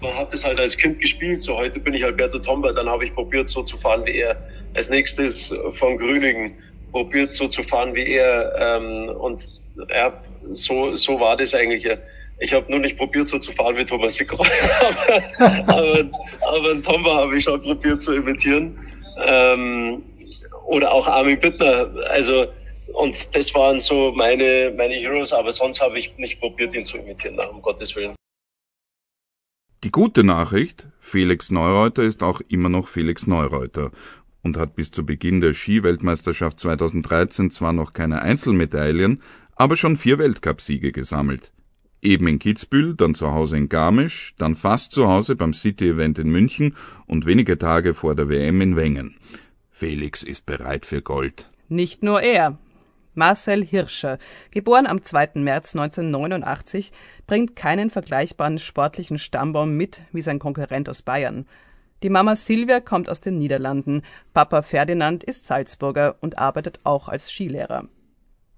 man 0.01 0.13
hat 0.15 0.33
das 0.33 0.43
halt 0.43 0.59
als 0.59 0.75
Kind 0.75 0.99
gespielt. 0.99 1.41
So 1.41 1.55
heute 1.55 1.79
bin 1.79 1.93
ich 1.93 2.03
Alberto 2.03 2.39
Tomba, 2.39 2.71
dann 2.71 2.89
habe 2.89 3.05
ich 3.05 3.13
probiert, 3.13 3.47
so 3.47 3.61
zu 3.61 3.77
fahren 3.77 4.03
wie 4.05 4.17
er. 4.17 4.35
Als 4.75 4.89
nächstes 4.89 5.53
von 5.71 5.97
Grünigen 5.97 6.55
probiert, 6.91 7.33
so 7.33 7.47
zu 7.47 7.63
fahren 7.63 7.93
wie 7.93 8.07
er. 8.07 8.53
Ähm, 8.57 9.09
und 9.09 9.47
ja, 9.89 10.13
so, 10.43 10.95
so 10.95 11.19
war 11.19 11.35
das 11.35 11.53
eigentlich. 11.53 11.87
Ich 12.39 12.53
habe 12.53 12.69
nur 12.69 12.79
nicht 12.79 12.97
probiert, 12.97 13.27
so 13.27 13.37
zu 13.37 13.51
fahren 13.51 13.77
wie 13.77 13.85
Thomas 13.85 14.15
Sickroy, 14.15 14.47
aber, 15.39 15.67
aber, 15.67 16.09
aber 16.41 16.81
Tomba 16.81 17.15
habe 17.15 17.37
ich 17.37 17.43
schon 17.43 17.61
probiert 17.61 18.01
zu 18.01 18.13
imitieren. 18.13 18.77
Ähm, 19.25 20.03
oder 20.65 20.91
auch 20.91 21.07
Armin 21.07 21.39
Bittner. 21.39 21.89
Also, 22.09 22.47
und 22.93 23.35
das 23.35 23.53
waren 23.53 23.79
so 23.79 24.11
meine, 24.11 24.73
meine 24.75 24.95
Heroes, 24.95 25.33
aber 25.33 25.51
sonst 25.51 25.81
habe 25.81 25.99
ich 25.99 26.17
nicht 26.17 26.39
probiert, 26.39 26.73
ihn 26.73 26.85
zu 26.85 26.97
imitieren, 26.97 27.39
um 27.39 27.61
Gottes 27.61 27.95
Willen. 27.95 28.15
Die 29.83 29.91
gute 29.91 30.23
Nachricht, 30.23 30.87
Felix 30.99 31.51
Neureuter 31.51 32.03
ist 32.03 32.23
auch 32.23 32.41
immer 32.47 32.69
noch 32.69 32.87
Felix 32.87 33.27
Neureuter 33.27 33.91
und 34.43 34.57
hat 34.57 34.75
bis 34.75 34.91
zu 34.91 35.05
Beginn 35.05 35.41
der 35.41 35.53
Skiweltmeisterschaft 35.53 36.59
2013 36.59 37.49
zwar 37.49 37.73
noch 37.73 37.93
keine 37.93 38.21
Einzelmedaillen, 38.21 39.21
aber 39.55 39.75
schon 39.75 39.95
vier 39.95 40.19
Weltcupsiege 40.19 40.91
gesammelt. 40.91 41.51
Eben 42.01 42.27
in 42.27 42.37
Kitzbühel, 42.37 42.95
dann 42.95 43.15
zu 43.15 43.31
Hause 43.31 43.57
in 43.57 43.69
Garmisch, 43.69 44.35
dann 44.37 44.55
fast 44.55 44.91
zu 44.91 45.07
Hause 45.07 45.37
beim 45.37 45.53
City-Event 45.53 46.19
in 46.19 46.29
München 46.29 46.75
und 47.07 47.25
wenige 47.25 47.57
Tage 47.57 47.93
vor 47.93 48.13
der 48.13 48.27
WM 48.27 48.59
in 48.59 48.75
Wengen. 48.75 49.15
Felix 49.71 50.21
ist 50.21 50.45
bereit 50.45 50.85
für 50.85 51.01
Gold. 51.01 51.47
Nicht 51.69 52.03
nur 52.03 52.21
er. 52.21 52.57
Marcel 53.15 53.63
Hirscher, 53.63 54.17
geboren 54.51 54.87
am 54.87 55.03
2. 55.03 55.31
März 55.35 55.75
1989, 55.75 56.91
bringt 57.27 57.55
keinen 57.55 57.89
vergleichbaren 57.89 58.59
sportlichen 58.59 59.19
Stammbaum 59.19 59.77
mit 59.77 60.01
wie 60.11 60.23
sein 60.23 60.39
Konkurrent 60.39 60.89
aus 60.89 61.03
Bayern. 61.03 61.45
Die 62.03 62.09
Mama 62.09 62.35
Silvia 62.35 62.81
kommt 62.81 63.07
aus 63.09 63.21
den 63.21 63.37
Niederlanden, 63.37 64.01
Papa 64.33 64.61
Ferdinand 64.61 65.23
ist 65.23 65.45
Salzburger 65.45 66.17
und 66.19 66.37
arbeitet 66.37 66.81
auch 66.83 67.07
als 67.07 67.31
Skilehrer. 67.31 67.87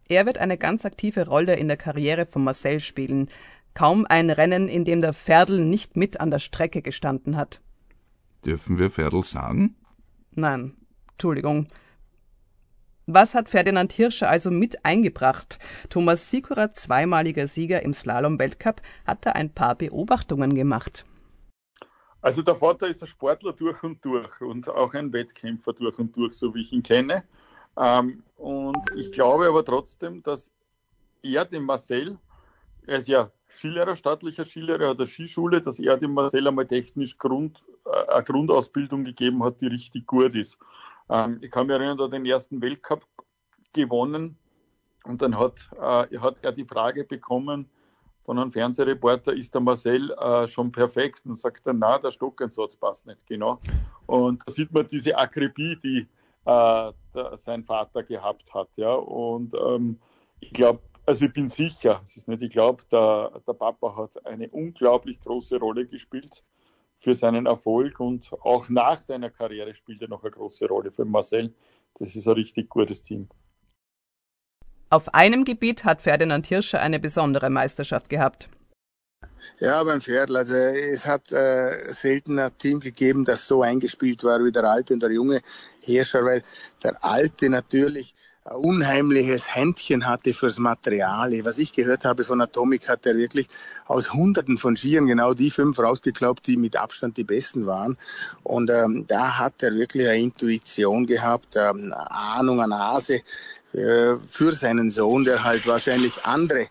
Er 0.08 0.26
wird 0.26 0.40
eine 0.40 0.58
ganz 0.58 0.84
aktive 0.84 1.28
Rolle 1.28 1.56
in 1.56 1.68
der 1.68 1.78
Karriere 1.78 2.26
von 2.26 2.44
Marcel 2.44 2.80
spielen. 2.80 3.30
Kaum 3.76 4.08
ein 4.10 4.32
Rennen, 4.32 4.68
in 4.68 4.84
dem 4.84 5.02
der 5.02 5.14
Ferdl 5.14 5.64
nicht 5.64 5.96
mit 5.96 6.20
an 6.20 6.32
der 6.32 6.40
Strecke 6.40 6.82
gestanden 6.82 7.38
hat. 7.38 7.62
Dürfen 8.44 8.80
wir 8.80 8.90
Ferdl 8.90 9.24
sagen? 9.24 9.76
Nein, 10.32 10.74
Entschuldigung. 11.12 11.68
Was 13.06 13.36
hat 13.36 13.50
Ferdinand 13.50 13.94
Hirscher 13.94 14.28
also 14.28 14.50
mit 14.50 14.84
eingebracht? 14.86 15.60
Thomas 15.90 16.32
Sikora, 16.32 16.74
zweimaliger 16.74 17.46
Sieger 17.46 17.84
im 17.84 17.94
Slalom-Weltcup, 17.94 18.82
hat 19.06 19.24
da 19.28 19.34
ein 19.34 19.52
paar 19.52 19.76
Beobachtungen 19.76 20.56
gemacht. 20.56 21.06
Also 22.26 22.42
der 22.42 22.56
Vater 22.56 22.88
ist 22.88 23.04
ein 23.04 23.08
Sportler 23.08 23.54
durch 23.54 23.84
und 23.84 24.04
durch 24.04 24.42
und 24.42 24.68
auch 24.68 24.96
ein 24.96 25.14
Wettkämpfer 25.14 25.74
durch 25.74 26.00
und 26.00 26.18
durch, 26.18 26.34
so 26.34 26.56
wie 26.56 26.62
ich 26.62 26.74
ihn 26.74 26.82
kenne. 26.82 27.24
Ähm, 27.78 28.24
und 28.36 28.84
ich 28.96 29.12
glaube 29.12 29.48
aber 29.48 29.64
trotzdem, 29.64 30.24
dass 30.24 30.52
er 31.22 31.46
dem 31.46 31.66
Marcel, 31.66 32.18
er 32.88 32.98
ist 32.98 33.08
ja 33.08 33.30
Skilehrer, 33.48 33.96
staatlicher 33.96 34.44
Skilehrer, 34.44 34.90
hat 34.90 34.98
eine 34.98 35.06
Skischule, 35.06 35.62
dass 35.62 35.78
er 35.78 35.98
dem 35.98 36.16
Marcel 36.16 36.48
einmal 36.48 36.66
technisch 36.66 37.16
Grund, 37.20 37.64
äh, 37.86 38.14
eine 38.14 38.24
Grundausbildung 38.24 39.04
gegeben 39.04 39.44
hat, 39.44 39.62
die 39.62 39.68
richtig 39.68 40.08
gut 40.08 40.34
ist. 40.34 40.58
Ähm, 41.12 41.38
ich 41.42 41.52
kann 41.52 41.68
mich 41.68 41.76
erinnern, 41.76 42.00
er 42.00 42.06
hat 42.06 42.14
den 42.14 42.26
ersten 42.26 42.60
Weltcup 42.60 43.06
gewonnen 43.72 44.36
und 45.04 45.22
dann 45.22 45.38
hat, 45.38 45.70
äh, 45.80 46.18
hat 46.18 46.38
er 46.42 46.54
die 46.54 46.66
Frage 46.66 47.04
bekommen 47.04 47.70
von 48.26 48.40
einem 48.40 48.52
Fernsehreporter, 48.52 49.34
ist 49.34 49.54
der 49.54 49.62
Marcel 49.62 50.12
äh, 50.12 50.48
schon 50.48 50.72
perfekt? 50.72 51.22
Und 51.26 51.38
sagt 51.38 51.68
er, 51.68 51.74
na, 51.74 52.00
der 52.00 52.12
Stockensatz 52.12 52.76
passt 52.76 53.06
nicht 53.06 53.26
genau. 53.28 53.60
Und 54.08 54.42
da 54.46 54.52
sieht 54.52 54.74
man 54.74 54.88
diese 54.88 55.16
Akribie, 55.16 55.78
die 55.82 56.08
äh, 56.46 56.92
der, 57.14 57.38
sein 57.38 57.64
Vater 57.64 58.02
gehabt 58.04 58.52
hat. 58.54 58.70
Ja? 58.78 58.94
Und 58.94 59.54
ähm, 59.54 60.00
ich 60.40 60.52
glaube, 60.54 60.82
also 61.06 61.26
ich 61.26 61.34
bin 61.34 61.50
sicher, 61.50 62.02
es 62.04 62.18
ist 62.18 62.28
nicht, 62.28 62.42
ich 62.42 62.50
glaube, 62.50 62.84
der, 62.92 63.32
der 63.48 63.54
Papa 63.54 63.96
hat 63.96 64.26
eine 64.26 64.50
unglaublich 64.50 65.22
große 65.22 65.60
Rolle 65.60 65.86
gespielt 65.86 66.44
für 66.98 67.14
seinen 67.14 67.46
Erfolg 67.46 68.00
und 68.00 68.32
auch 68.42 68.70
nach 68.70 69.02
seiner 69.04 69.30
Karriere 69.30 69.76
spielt 69.76 70.02
er 70.02 70.08
noch 70.08 70.24
eine 70.24 70.32
große 70.32 70.68
Rolle 70.68 70.92
für 70.92 71.06
Marcel. 71.06 71.54
Das 72.00 72.16
ist 72.16 72.28
ein 72.28 72.34
richtig 72.34 72.70
gutes 72.70 73.04
Team. 73.04 73.30
Auf 74.90 75.14
einem 75.14 75.44
Gebiet 75.44 75.84
hat 75.84 76.02
Ferdinand 76.04 76.46
Hirscher 76.46 76.82
eine 76.82 77.00
besondere 77.00 77.50
Meisterschaft 77.50 78.10
gehabt. 78.10 78.50
Ja, 79.60 79.84
beim 79.84 80.02
Pferd. 80.02 80.36
Also 80.36 80.54
es 80.54 81.06
hat 81.06 81.32
äh, 81.32 81.94
selten 81.94 82.38
ein 82.40 82.58
Team 82.58 82.80
gegeben, 82.80 83.26
das 83.26 83.48
so 83.48 83.62
eingespielt 83.62 84.24
war 84.24 84.44
wie 84.44 84.52
der 84.52 84.66
alte 84.66 84.94
und 84.94 85.02
der 85.02 85.12
junge 85.12 85.42
Hirscher, 85.80 86.24
weil 86.26 86.44
der 86.84 87.04
alte 87.04 87.50
natürlich 87.50 88.14
ein 88.44 88.58
unheimliches 88.58 89.56
Händchen 89.56 90.06
hatte 90.06 90.34
fürs 90.34 90.60
Material. 90.60 91.34
Was 91.46 91.58
ich 91.58 91.74
gehört 91.74 92.06
habe 92.06 92.24
von 92.24 92.42
Atomic, 92.42 92.88
hat 92.88 93.06
er 93.06 93.18
wirklich 93.18 93.48
aus 93.88 94.14
Hunderten 94.14 94.58
von 94.58 94.78
Skiern 94.78 95.08
genau 95.08 95.34
die 95.34 95.50
fünf 95.50 95.80
rausgekloppt, 95.80 96.46
die 96.46 96.58
mit 96.58 96.76
Abstand 96.76 97.18
die 97.18 97.24
besten 97.24 97.66
waren. 97.66 97.98
Und 98.44 98.70
ähm, 98.70 99.06
da 99.08 99.40
hat 99.40 99.64
er 99.64 99.74
wirklich 99.74 100.08
eine 100.08 100.20
Intuition 100.20 101.08
gehabt, 101.08 101.56
ähm, 101.56 101.92
eine 101.92 102.12
Ahnung, 102.12 102.60
eine 102.60 102.70
Nase 102.70 103.22
äh, 103.76 104.16
für 104.30 104.54
seinen 104.54 104.90
Sohn, 104.90 105.26
der 105.26 105.44
halt 105.44 105.68
wahrscheinlich 105.68 106.14
andere 106.24 106.68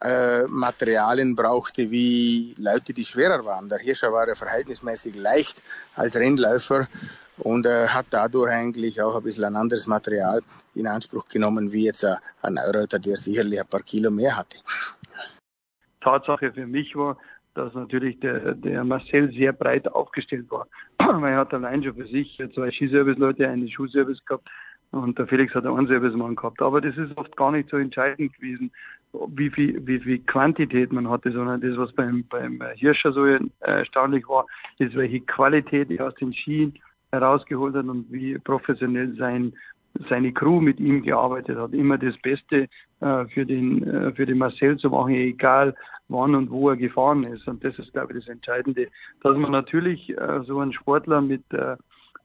äh, 0.00 0.42
Materialien 0.46 1.34
brauchte 1.34 1.90
wie 1.90 2.54
Leute, 2.58 2.92
die 2.92 3.04
schwerer 3.04 3.44
waren. 3.44 3.68
Der 3.68 3.78
Hirscher 3.78 4.12
war 4.12 4.28
ja 4.28 4.34
verhältnismäßig 4.34 5.16
leicht 5.16 5.62
als 5.96 6.14
Rennläufer 6.14 6.86
und 7.38 7.66
äh, 7.66 7.88
hat 7.88 8.06
dadurch 8.10 8.52
eigentlich 8.52 9.00
auch 9.02 9.16
ein 9.16 9.24
bisschen 9.24 9.44
ein 9.44 9.56
anderes 9.56 9.86
Material 9.86 10.40
in 10.74 10.86
Anspruch 10.86 11.26
genommen, 11.28 11.72
wie 11.72 11.86
jetzt 11.86 12.04
ein, 12.04 12.16
ein 12.42 12.54
Neureuther, 12.54 12.98
der 12.98 13.16
sicherlich 13.16 13.60
ein 13.60 13.66
paar 13.66 13.82
Kilo 13.82 14.10
mehr 14.10 14.36
hatte. 14.36 14.58
Tatsache 16.00 16.52
für 16.52 16.66
mich 16.66 16.94
war, 16.94 17.16
dass 17.54 17.74
natürlich 17.74 18.20
der, 18.20 18.54
der 18.54 18.84
Marcel 18.84 19.32
sehr 19.32 19.52
breit 19.52 19.88
aufgestellt 19.88 20.50
war. 20.50 20.68
Er 20.98 21.38
hat 21.38 21.54
allein 21.54 21.82
schon 21.82 21.94
für 21.94 22.06
sich 22.06 22.40
zwei 22.54 22.70
Skiservice-Leute, 22.70 23.48
einen 23.48 23.68
Schuhservice 23.68 24.24
gehabt 24.24 24.48
und 24.92 25.18
der 25.18 25.26
Felix 25.26 25.54
hat 25.54 25.66
einen 25.66 25.86
Servicemann 25.86 26.36
gehabt. 26.36 26.62
Aber 26.62 26.80
das 26.80 26.96
ist 26.96 27.16
oft 27.16 27.36
gar 27.36 27.52
nicht 27.52 27.68
so 27.68 27.76
entscheidend 27.76 28.34
gewesen, 28.34 28.70
wie 29.28 29.50
viel, 29.50 29.86
wie 29.86 29.98
viel 30.00 30.18
Quantität 30.20 30.92
man 30.92 31.08
hatte, 31.08 31.32
sondern 31.32 31.60
das, 31.60 31.76
was 31.76 31.92
beim, 31.92 32.24
beim 32.28 32.62
Hirscher 32.74 33.12
so 33.12 33.24
erstaunlich 33.60 34.28
war, 34.28 34.46
ist, 34.78 34.94
welche 34.94 35.20
Qualität 35.20 35.90
er 35.90 36.08
aus 36.08 36.14
den 36.16 36.32
Skien 36.32 36.74
herausgeholt 37.12 37.74
hat 37.74 37.86
und 37.86 38.10
wie 38.10 38.38
professionell 38.38 39.14
sein, 39.16 39.52
seine 40.08 40.32
Crew 40.32 40.60
mit 40.60 40.80
ihm 40.80 41.02
gearbeitet 41.02 41.56
hat. 41.56 41.72
Immer 41.72 41.98
das 41.98 42.16
Beste 42.18 42.68
äh, 43.00 43.24
für, 43.26 43.46
den, 43.46 43.86
äh, 43.86 44.12
für 44.12 44.26
den 44.26 44.38
Marcel 44.38 44.76
zu 44.76 44.90
machen, 44.90 45.14
egal 45.14 45.74
wann 46.08 46.34
und 46.34 46.50
wo 46.50 46.70
er 46.70 46.76
gefahren 46.76 47.24
ist. 47.24 47.46
Und 47.48 47.64
das 47.64 47.78
ist, 47.78 47.92
glaube 47.92 48.12
ich, 48.12 48.24
das 48.24 48.28
Entscheidende, 48.28 48.88
dass 49.22 49.36
man 49.36 49.52
natürlich 49.52 50.10
äh, 50.10 50.40
so 50.46 50.60
einen 50.60 50.72
Sportler 50.72 51.20
mit 51.20 51.42
äh, 51.52 51.76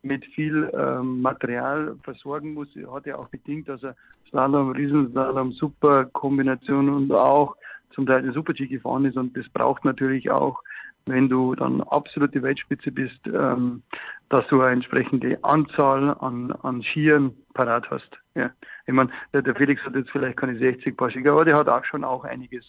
mit 0.03 0.25
viel 0.25 0.69
ähm, 0.73 1.21
Material 1.21 1.95
versorgen 2.03 2.53
muss. 2.53 2.69
Hat 2.91 3.05
ja 3.05 3.17
auch 3.17 3.29
bedingt, 3.29 3.69
dass 3.69 3.83
er 3.83 3.95
Slalom, 4.29 4.71
Riesenslalom, 4.71 5.51
super 5.53 6.05
Kombination 6.05 6.89
und 6.89 7.11
auch 7.11 7.55
zum 7.93 8.05
Teil 8.05 8.23
den 8.23 8.33
Super-G 8.33 8.67
gefahren 8.67 9.05
ist. 9.05 9.17
Und 9.17 9.35
das 9.37 9.47
braucht 9.49 9.85
natürlich 9.85 10.31
auch, 10.31 10.61
wenn 11.05 11.29
du 11.29 11.55
dann 11.55 11.81
absolute 11.81 12.41
Weltspitze 12.41 12.91
bist, 12.91 13.19
ähm, 13.25 13.83
dass 14.29 14.47
du 14.47 14.61
eine 14.61 14.73
entsprechende 14.73 15.43
Anzahl 15.43 16.15
an, 16.19 16.51
an 16.51 16.83
Skiern 16.83 17.35
parat 17.53 17.89
hast. 17.89 18.09
Ja. 18.35 18.51
Ich 18.87 18.93
meine, 18.93 19.09
der, 19.33 19.41
der 19.41 19.55
Felix 19.55 19.81
hat 19.83 19.95
jetzt 19.95 20.11
vielleicht 20.11 20.37
keine 20.37 20.57
60 20.57 20.95
Paar 20.95 21.09
Skier, 21.09 21.31
aber 21.31 21.45
der 21.45 21.57
hat 21.57 21.69
auch 21.69 21.83
schon 21.85 22.03
auch 22.03 22.23
einiges 22.23 22.65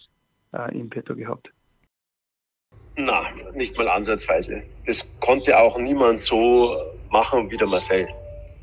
äh, 0.52 0.76
im 0.76 0.90
Petto 0.90 1.14
gehabt. 1.14 1.50
Na, 2.96 3.22
nicht 3.54 3.76
mal 3.76 3.88
ansatzweise. 3.88 4.62
Das 4.86 5.06
konnte 5.20 5.58
auch 5.58 5.78
niemand 5.78 6.20
so 6.20 6.76
machen 7.10 7.50
wie 7.50 7.56
der 7.56 7.66
Marcel. 7.66 8.08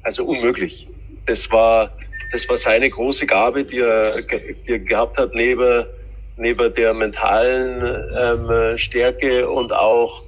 Also 0.04 0.24
unmöglich. 0.26 0.88
Das 1.26 1.52
war, 1.52 1.92
das 2.32 2.48
war 2.48 2.58
seine 2.58 2.90
große 2.90 3.26
Gabe, 3.26 3.64
die 3.64 3.80
er, 3.80 4.22
die 4.22 4.72
er 4.72 4.80
gehabt 4.80 5.18
hat, 5.18 5.34
neben, 5.34 5.86
neben 6.38 6.74
der 6.74 6.94
mentalen 6.94 8.04
ähm, 8.18 8.78
Stärke 8.78 9.50
und 9.50 9.74
auch 9.74 10.22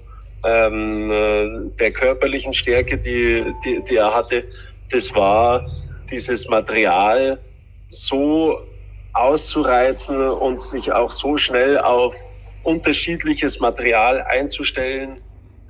ähm, 0.44 1.72
der 1.80 1.92
körperlichen 1.92 2.54
Stärke, 2.54 2.98
die, 2.98 3.46
die, 3.64 3.84
die 3.84 3.96
er 3.96 4.14
hatte. 4.14 4.44
Das 4.90 5.14
war 5.14 5.64
dieses 6.10 6.48
Material 6.50 7.40
so 7.90 8.60
auszureizen 9.14 10.30
und 10.30 10.60
sich 10.60 10.92
auch 10.92 11.12
so 11.12 11.38
schnell 11.38 11.78
auf 11.78 12.16
unterschiedliches 12.64 13.60
Material 13.60 14.22
einzustellen, 14.24 15.22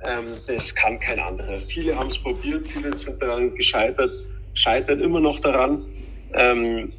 ähm, 0.04 0.40
das 0.46 0.74
kann 0.74 0.98
kein 0.98 1.20
anderer. 1.20 1.60
Viele 1.60 1.96
haben 1.96 2.08
es 2.08 2.18
probiert, 2.18 2.66
viele 2.66 2.96
sind 2.96 3.20
daran 3.22 3.54
gescheitert, 3.54 4.10
scheitern 4.54 5.00
immer 5.00 5.20
noch 5.20 5.38
daran, 5.40 5.84
ähm, 6.34 6.92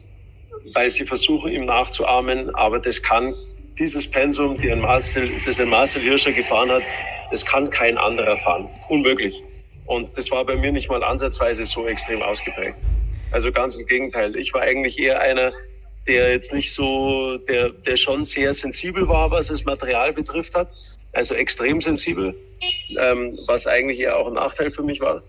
weil 0.73 0.89
sie 0.89 1.05
versuchen, 1.05 1.51
ihm 1.51 1.65
nachzuahmen. 1.65 2.53
Aber 2.55 2.79
das 2.79 3.01
kann 3.01 3.33
dieses 3.77 4.09
Pensum, 4.09 4.57
die 4.57 4.71
ein 4.71 4.79
Marcel, 4.79 5.31
das 5.45 5.59
ein 5.59 5.69
Marcel 5.69 6.01
Hirscher 6.01 6.31
gefahren 6.31 6.71
hat, 6.71 6.83
das 7.31 7.45
kann 7.45 7.69
kein 7.69 7.97
anderer 7.97 8.37
fahren. 8.37 8.69
Unmöglich. 8.89 9.43
Und 9.85 10.15
das 10.17 10.31
war 10.31 10.45
bei 10.45 10.55
mir 10.55 10.71
nicht 10.71 10.89
mal 10.89 11.03
ansatzweise 11.03 11.65
so 11.65 11.87
extrem 11.87 12.21
ausgeprägt. 12.21 12.77
Also 13.31 13.51
ganz 13.51 13.75
im 13.75 13.85
Gegenteil. 13.85 14.35
Ich 14.35 14.53
war 14.53 14.61
eigentlich 14.61 14.99
eher 14.99 15.19
einer, 15.19 15.51
der 16.07 16.31
jetzt 16.31 16.53
nicht 16.53 16.73
so, 16.73 17.37
der, 17.37 17.69
der 17.69 17.97
schon 17.97 18.23
sehr 18.23 18.51
sensibel 18.53 19.07
war, 19.07 19.31
was 19.31 19.47
das 19.47 19.63
Material 19.63 20.13
betrifft 20.13 20.55
hat. 20.55 20.69
Also 21.13 21.35
extrem 21.35 21.79
sensibel, 21.79 22.35
ähm, 22.99 23.39
was 23.47 23.67
eigentlich 23.67 23.99
eher 23.99 24.17
auch 24.17 24.27
ein 24.27 24.33
Nachteil 24.33 24.71
für 24.71 24.81
mich 24.81 24.99
war, 24.99 25.21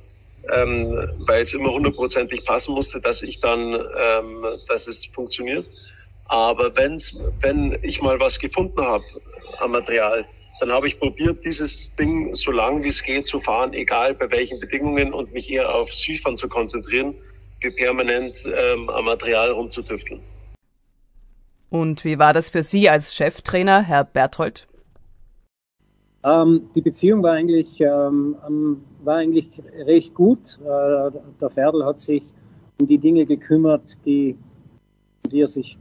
ähm, 0.54 1.08
weil 1.26 1.42
es 1.42 1.52
immer 1.52 1.72
hundertprozentig 1.72 2.44
passen 2.44 2.72
musste, 2.72 3.00
dass 3.00 3.22
ich 3.22 3.40
dann, 3.40 3.74
ähm, 3.74 4.46
dass 4.66 4.86
es 4.88 5.04
funktioniert. 5.04 5.66
Aber 6.26 6.74
wenn's, 6.74 7.14
wenn 7.42 7.78
ich 7.82 8.00
mal 8.00 8.18
was 8.18 8.38
gefunden 8.38 8.80
habe 8.80 9.04
am 9.58 9.72
Material, 9.72 10.24
dann 10.60 10.72
habe 10.72 10.86
ich 10.88 10.98
probiert, 10.98 11.44
dieses 11.44 11.94
Ding 11.96 12.32
so 12.34 12.50
lang 12.50 12.82
wie 12.82 12.88
es 12.88 13.02
geht 13.02 13.26
zu 13.26 13.38
fahren, 13.38 13.74
egal 13.74 14.14
bei 14.14 14.30
welchen 14.30 14.60
Bedingungen 14.60 15.12
und 15.12 15.32
mich 15.34 15.50
eher 15.50 15.72
auf 15.72 15.92
Skifahren 15.92 16.36
zu 16.36 16.48
konzentrieren, 16.48 17.14
wie 17.60 17.70
permanent 17.70 18.38
ähm, 18.46 18.88
am 18.88 19.04
Material 19.04 19.50
rumzutüfteln. 19.50 20.22
Und 21.74 22.04
wie 22.04 22.20
war 22.20 22.32
das 22.32 22.50
für 22.50 22.62
Sie 22.62 22.88
als 22.88 23.16
Cheftrainer, 23.16 23.82
Herr 23.82 24.04
Berthold? 24.04 24.68
Ähm, 26.22 26.70
die 26.76 26.80
Beziehung 26.80 27.20
war 27.24 27.32
eigentlich, 27.32 27.80
ähm, 27.80 28.36
war 29.02 29.16
eigentlich 29.16 29.60
recht 29.84 30.14
gut. 30.14 30.56
Äh, 30.62 31.10
der 31.40 31.50
Ferdl 31.50 31.84
hat 31.84 32.00
sich 32.00 32.22
um 32.80 32.86
die 32.86 32.98
Dinge 32.98 33.26
gekümmert, 33.26 33.98
die, 34.06 34.38
die 35.28 35.40
er 35.40 35.48
sich 35.48 35.76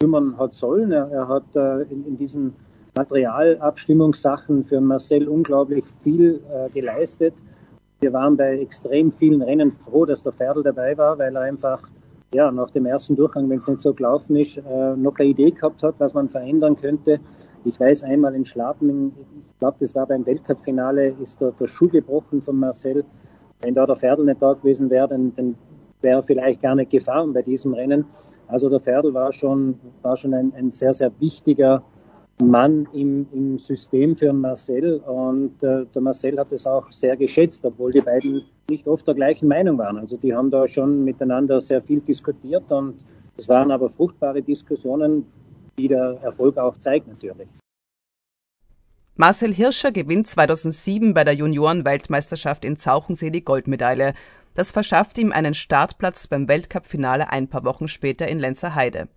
kümmern 0.00 0.36
hat 0.36 0.54
sollen. 0.54 0.92
Er, 0.92 1.10
er 1.12 1.28
hat 1.28 1.56
äh, 1.56 1.84
in, 1.84 2.04
in, 2.06 2.18
diesen 2.18 2.52
Materialabstimmungssachen 2.94 4.66
für 4.66 4.82
Marcel 4.82 5.28
unglaublich 5.28 5.86
viel 6.02 6.42
äh, 6.52 6.68
geleistet. 6.68 7.32
Wir 8.00 8.12
waren 8.12 8.36
bei 8.36 8.58
extrem 8.58 9.12
vielen 9.12 9.40
Rennen 9.40 9.72
froh, 9.86 10.04
dass 10.04 10.22
der 10.22 10.32
Ferdl 10.32 10.62
dabei 10.62 10.98
war, 10.98 11.16
weil 11.16 11.34
er 11.34 11.40
einfach 11.40 11.88
ja, 12.34 12.50
nach 12.50 12.70
dem 12.70 12.86
ersten 12.86 13.16
Durchgang, 13.16 13.48
wenn 13.48 13.58
es 13.58 13.68
nicht 13.68 13.80
so 13.80 13.94
gelaufen 13.94 14.36
ist, 14.36 14.58
äh, 14.58 14.96
noch 14.96 15.16
eine 15.18 15.28
Idee 15.28 15.50
gehabt 15.50 15.82
hat, 15.82 15.94
was 15.98 16.12
man 16.12 16.28
verändern 16.28 16.76
könnte. 16.76 17.20
Ich 17.64 17.80
weiß 17.80 18.02
einmal 18.02 18.34
in 18.34 18.44
Schladming, 18.44 19.12
ich 19.50 19.58
glaube, 19.58 19.78
das 19.80 19.94
war 19.94 20.06
beim 20.06 20.26
Weltcup-Finale, 20.26 21.14
ist 21.22 21.40
da 21.40 21.50
der 21.58 21.66
Schuh 21.66 21.88
gebrochen 21.88 22.42
von 22.42 22.56
Marcel. 22.56 23.04
Wenn 23.62 23.74
da 23.74 23.86
der 23.86 23.96
Ferdl 23.96 24.24
nicht 24.24 24.42
da 24.42 24.52
gewesen 24.52 24.90
wäre, 24.90 25.08
dann, 25.08 25.34
dann 25.36 25.54
wäre 26.02 26.20
er 26.20 26.22
vielleicht 26.22 26.62
gar 26.62 26.74
nicht 26.74 26.90
gefahren 26.90 27.32
bei 27.32 27.42
diesem 27.42 27.74
Rennen. 27.74 28.04
Also 28.46 28.68
der 28.68 28.80
Ferdl 28.80 29.14
war 29.14 29.32
schon, 29.32 29.78
war 30.02 30.16
schon 30.16 30.34
ein, 30.34 30.52
ein 30.54 30.70
sehr, 30.70 30.94
sehr 30.94 31.10
wichtiger 31.20 31.82
Mann 32.42 32.86
im, 32.92 33.26
im 33.32 33.58
System 33.58 34.16
für 34.16 34.32
Marcel 34.32 35.00
und 35.00 35.62
äh, 35.62 35.86
der 35.86 36.02
Marcel 36.02 36.38
hat 36.38 36.52
es 36.52 36.66
auch 36.66 36.90
sehr 36.92 37.16
geschätzt, 37.16 37.64
obwohl 37.64 37.90
die 37.90 38.00
beiden 38.00 38.42
nicht 38.70 38.86
oft 38.86 39.06
der 39.06 39.14
gleichen 39.14 39.48
Meinung 39.48 39.78
waren. 39.78 39.96
Also 39.96 40.16
die 40.16 40.34
haben 40.34 40.50
da 40.50 40.68
schon 40.68 41.04
miteinander 41.04 41.60
sehr 41.60 41.82
viel 41.82 42.00
diskutiert 42.00 42.70
und 42.70 43.04
es 43.36 43.48
waren 43.48 43.70
aber 43.70 43.88
fruchtbare 43.88 44.42
Diskussionen, 44.42 45.26
wie 45.76 45.88
der 45.88 46.18
Erfolg 46.22 46.58
auch 46.58 46.76
zeigt 46.76 47.08
natürlich. 47.08 47.48
Marcel 49.16 49.52
Hirscher 49.52 49.90
gewinnt 49.90 50.28
2007 50.28 51.14
bei 51.14 51.24
der 51.24 51.34
Junioren-Weltmeisterschaft 51.34 52.64
in 52.64 52.76
Zauchensee 52.76 53.30
die 53.30 53.44
Goldmedaille. 53.44 54.14
Das 54.54 54.70
verschafft 54.70 55.18
ihm 55.18 55.32
einen 55.32 55.54
Startplatz 55.54 56.28
beim 56.28 56.46
Weltcup-Finale 56.46 57.30
ein 57.30 57.48
paar 57.48 57.64
Wochen 57.64 57.88
später 57.88 58.28
in 58.28 58.38
Lenzerheide. 58.38 59.08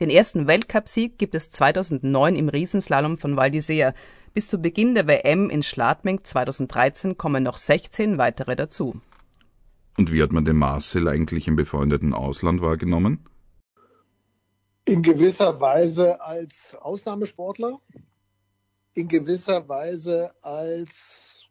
Den 0.00 0.10
ersten 0.10 0.46
Weltcupsieg 0.46 1.18
gibt 1.18 1.34
es 1.34 1.50
2009 1.50 2.36
im 2.36 2.48
Riesenslalom 2.48 3.16
von 3.16 3.36
Val 3.36 3.50
d'Isère. 3.50 3.94
Bis 4.38 4.50
zu 4.50 4.58
Beginn 4.58 4.94
der 4.94 5.08
WM 5.08 5.50
in 5.50 5.64
Schladming 5.64 6.22
2013 6.22 7.18
kommen 7.18 7.42
noch 7.42 7.56
16 7.56 8.18
weitere 8.18 8.54
dazu. 8.54 9.00
Und 9.96 10.12
wie 10.12 10.22
hat 10.22 10.30
man 10.30 10.44
den 10.44 10.54
Marcel 10.54 11.08
eigentlich 11.08 11.48
im 11.48 11.56
befreundeten 11.56 12.14
Ausland 12.14 12.62
wahrgenommen? 12.62 13.18
In 14.84 15.02
gewisser 15.02 15.60
Weise 15.60 16.20
als 16.20 16.76
Ausnahmesportler, 16.80 17.80
in 18.94 19.08
gewisser 19.08 19.68
Weise 19.68 20.30
als 20.42 21.42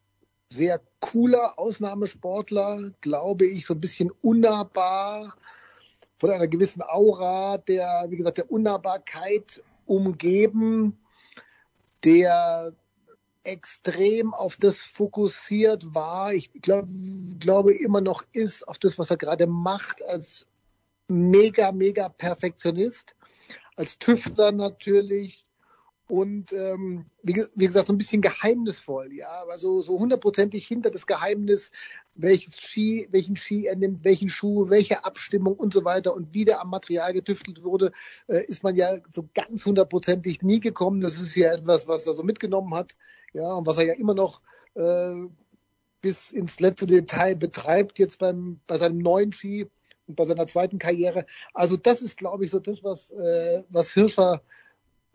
sehr 0.50 0.80
cooler 1.02 1.60
Ausnahmesportler, 1.60 2.91
glaube 3.02 3.47
ich, 3.47 3.65
so 3.65 3.73
ein 3.73 3.82
bisschen 3.82 4.12
unnahbar, 4.21 5.36
von 6.19 6.30
einer 6.30 6.47
gewissen 6.47 6.82
Aura, 6.84 7.58
der, 7.58 8.06
wie 8.08 8.15
gesagt, 8.15 8.38
der 8.38 8.50
Unnahbarkeit 8.50 9.62
umgeben, 9.86 10.97
der 12.04 12.74
extrem 13.44 14.34
auf 14.34 14.58
das 14.58 14.80
fokussiert 14.80 15.96
war. 15.96 16.34
Ich 16.34 16.52
glaub, 16.62 16.86
glaube 17.40 17.74
immer 17.74 18.02
noch 18.02 18.24
ist 18.34 18.68
auf 18.68 18.78
das, 18.78 19.00
was 19.00 19.10
er 19.10 19.18
gerade 19.18 19.48
macht, 19.48 20.04
als 20.04 20.46
mega, 21.08 21.72
mega 21.72 22.10
Perfektionist, 22.10 23.16
als 23.78 23.98
Tüftler 23.98 24.52
natürlich 24.52 25.47
und 26.08 26.54
ähm, 26.54 27.06
wie, 27.24 27.43
wie, 27.56 27.67
gesagt 27.67 27.88
so 27.88 27.93
ein 27.93 27.98
bisschen 27.98 28.22
geheimnisvoll, 28.22 29.13
ja, 29.13 29.43
also 29.50 29.82
so 29.82 30.00
hundertprozentig 30.00 30.65
hinter 30.65 30.89
das 30.89 31.06
Geheimnis 31.06 31.72
welches 32.17 32.60
Ski, 32.60 33.08
welchen 33.12 33.38
Ski 33.38 33.67
er 33.67 33.76
nimmt, 33.76 34.04
welchen 34.04 34.30
Schuh, 34.30 34.70
welche 34.70 35.06
Abstimmung 35.06 35.56
und 35.56 35.74
so 35.74 35.86
weiter 35.86 36.13
und 36.13 36.34
wie 36.34 36.46
der 36.46 36.62
am 36.62 36.70
Material 36.70 37.13
getüftelt 37.13 37.63
wurde, 37.63 37.91
äh, 38.28 38.43
ist 38.46 38.63
man 38.63 38.76
ja 38.76 38.98
so 39.10 39.30
ganz 39.34 39.65
hundertprozentig 39.65 40.41
nie 40.41 40.60
gekommen. 40.60 41.02
Das 41.02 41.20
ist 41.20 41.36
ja 41.36 41.54
etwas, 41.54 41.88
was 41.88 42.08
er 42.08 42.13
so 42.13 42.24
mitgenommen 42.24 42.74
hat, 42.74 42.96
ja, 43.34 43.54
und 43.54 43.67
was 43.67 43.78
er 43.78 43.86
ja 43.86 43.93
immer 43.93 44.13
noch 44.13 44.41
äh, 44.74 45.28
bis 46.02 46.32
ins 46.32 46.60
letzte 46.60 46.88
Detail 46.88 47.36
betreibt, 47.36 48.00
jetzt 48.00 48.20
beim, 48.20 48.60
bei 48.67 48.78
seinem 48.78 48.98
neuen 48.98 49.34
Ski 49.34 49.70
und 50.08 50.15
bei 50.15 50.26
seiner 50.26 50.48
zweiten 50.48 50.80
Karriere. 50.80 51.26
Also 51.54 51.78
das 51.78 52.02
ist, 52.02 52.17
glaube 52.17 52.46
ich, 52.46 52.52
so 52.52 52.60
das, 52.60 52.84
was, 52.84 53.12
äh, 53.12 53.63
was 53.70 53.93
Hirscher 53.93 54.41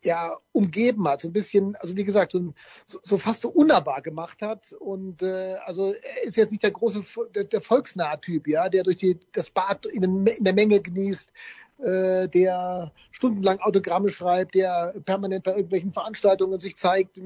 ja 0.05 0.37
umgeben 0.51 1.07
hat, 1.07 1.21
so 1.21 1.27
ein 1.27 1.33
bisschen, 1.33 1.75
also 1.77 1.95
wie 1.95 2.03
gesagt, 2.03 2.31
so, 2.31 2.53
so 2.85 3.17
fast 3.17 3.41
so 3.41 3.49
unnahbar 3.49 4.01
gemacht 4.01 4.41
hat. 4.41 4.73
Und 4.73 5.21
äh, 5.21 5.55
also 5.65 5.93
er 5.93 6.23
ist 6.23 6.37
jetzt 6.37 6.51
nicht 6.51 6.63
der 6.63 6.71
große, 6.71 7.03
der, 7.33 7.45
der 7.45 7.61
volksnahe 7.61 8.19
Typ, 8.21 8.47
ja, 8.47 8.69
der 8.69 8.83
durch 8.83 8.97
die, 8.97 9.19
das 9.31 9.49
Bad 9.49 9.85
in, 9.85 10.25
in 10.27 10.43
der 10.43 10.53
Menge 10.53 10.79
genießt, 10.81 11.31
äh, 11.79 12.27
der 12.29 12.91
stundenlang 13.11 13.59
Autogramme 13.59 14.09
schreibt, 14.09 14.55
der 14.55 14.93
permanent 15.05 15.43
bei 15.43 15.51
irgendwelchen 15.51 15.93
Veranstaltungen 15.93 16.59
sich 16.59 16.77
zeigt, 16.77 17.19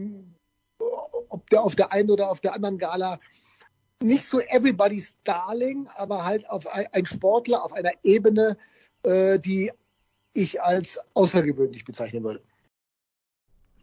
ob 1.30 1.50
der 1.50 1.64
auf 1.64 1.76
der 1.76 1.92
einen 1.92 2.10
oder 2.10 2.30
auf 2.30 2.40
der 2.40 2.54
anderen 2.54 2.78
Gala 2.78 3.20
nicht 4.02 4.26
so 4.26 4.40
everybody's 4.40 5.14
darling, 5.24 5.88
aber 5.96 6.24
halt 6.24 6.48
auf 6.50 6.68
ein 6.68 7.06
Sportler 7.06 7.64
auf 7.64 7.74
einer 7.74 7.92
Ebene, 8.04 8.58
äh, 9.04 9.40
die 9.40 9.72
ich 10.34 10.62
als 10.62 11.00
außergewöhnlich 11.14 11.84
bezeichnen 11.84 12.24
würde. 12.24 12.42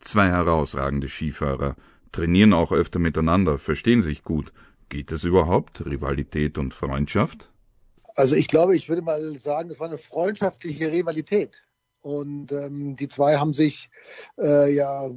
Zwei 0.05 0.29
herausragende 0.29 1.09
Skifahrer, 1.09 1.77
trainieren 2.13 2.53
auch 2.53 2.73
öfter 2.73 2.99
miteinander, 2.99 3.59
verstehen 3.59 4.03
sich 4.03 4.23
gut. 4.23 4.53
Geht 4.91 5.11
das 5.11 5.25
überhaupt? 5.25 5.85
Rivalität 5.87 6.59
und 6.59 6.75
Freundschaft? 6.75 7.51
Also 8.15 8.37
ich 8.37 8.47
glaube, 8.47 8.77
ich 8.77 8.89
würde 8.89 9.01
mal 9.01 9.39
sagen, 9.39 9.71
es 9.71 9.81
war 9.81 9.89
eine 9.89 9.99
freundschaftliche 9.99 10.93
Rivalität. 10.93 11.65
Und 12.03 12.53
ähm, 12.53 12.97
die 12.97 13.09
zwei 13.09 13.39
haben 13.39 13.55
sich 13.55 13.89
äh, 14.39 14.75
ja 14.75 15.11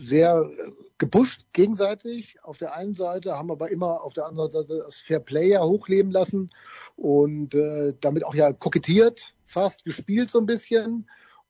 sehr 0.00 0.50
gepusht 0.96 1.42
gegenseitig 1.52 2.42
auf 2.42 2.56
der 2.56 2.74
einen 2.74 2.94
Seite, 2.94 3.36
haben 3.36 3.50
aber 3.50 3.70
immer 3.70 4.02
auf 4.02 4.14
der 4.14 4.24
anderen 4.24 4.50
Seite 4.50 4.82
das 4.86 4.98
Fair 4.98 5.20
Player 5.20 5.62
hochleben 5.62 6.10
lassen 6.10 6.48
und 6.96 7.54
äh, 7.54 7.92
damit 8.00 8.24
auch 8.24 8.34
ja 8.34 8.50
kokettiert, 8.54 9.34
fast 9.44 9.84
gespielt 9.84 10.30
so 10.30 10.38
ein 10.38 10.46
bisschen. 10.46 11.06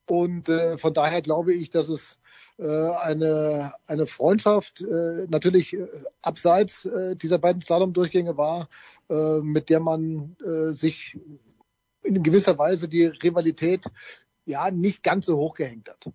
Und 0.08 0.48
äh, 0.48 0.76
von 0.76 0.92
daher 0.92 1.22
glaube 1.22 1.54
ich, 1.54 1.70
dass 1.70 1.88
es 1.88 2.18
eine, 2.58 3.72
eine 3.86 4.06
Freundschaft 4.06 4.82
äh, 4.82 5.26
natürlich 5.28 5.74
äh, 5.74 5.86
abseits 6.22 6.88
dieser 7.16 7.38
beiden 7.38 7.62
Slalom-Durchgänge 7.62 8.36
war, 8.36 8.68
mit 9.42 9.68
der 9.68 9.80
man 9.80 10.36
sich 10.70 11.18
in 12.02 12.22
gewisser 12.22 12.56
Weise 12.56 12.88
die 12.88 13.04
Rivalität 13.04 13.84
ja 14.46 14.70
nicht 14.70 15.02
ganz 15.02 15.26
so 15.26 15.36
hoch 15.36 15.54
gehängt 15.54 15.88
hat. 15.88 16.12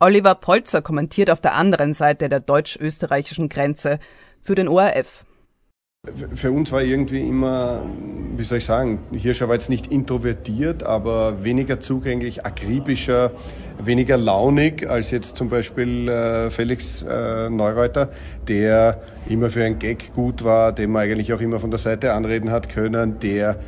Oliver 0.00 0.36
Polzer 0.36 0.80
kommentiert 0.80 1.30
auf 1.30 1.40
der 1.40 1.54
anderen 1.54 1.92
Seite 1.92 2.28
der 2.28 2.40
deutsch-österreichischen 2.40 3.48
Grenze 3.48 3.98
für 4.40 4.54
den 4.54 4.68
ORF. 4.68 5.26
Für 6.34 6.52
uns 6.52 6.70
war 6.70 6.82
irgendwie 6.82 7.20
immer, 7.28 7.82
wie 8.36 8.44
soll 8.44 8.58
ich 8.58 8.64
sagen, 8.64 9.00
Hirscher 9.10 9.48
war 9.48 9.56
jetzt 9.56 9.68
nicht 9.68 9.88
introvertiert, 9.88 10.84
aber 10.84 11.42
weniger 11.42 11.80
zugänglich, 11.80 12.46
akribischer, 12.46 13.32
weniger 13.82 14.16
launig 14.16 14.88
als 14.88 15.10
jetzt 15.10 15.36
zum 15.36 15.48
Beispiel 15.48 16.08
äh, 16.08 16.50
Felix 16.50 17.02
äh, 17.02 17.50
Neureuter, 17.50 18.10
der 18.46 19.02
immer 19.28 19.50
für 19.50 19.64
ein 19.64 19.80
Gag 19.80 20.14
gut 20.14 20.44
war, 20.44 20.72
den 20.72 20.92
man 20.92 21.02
eigentlich 21.02 21.32
auch 21.32 21.40
immer 21.40 21.58
von 21.58 21.70
der 21.70 21.78
Seite 21.78 22.12
anreden 22.12 22.52
hat 22.52 22.68
können, 22.68 23.18
der 23.18 23.58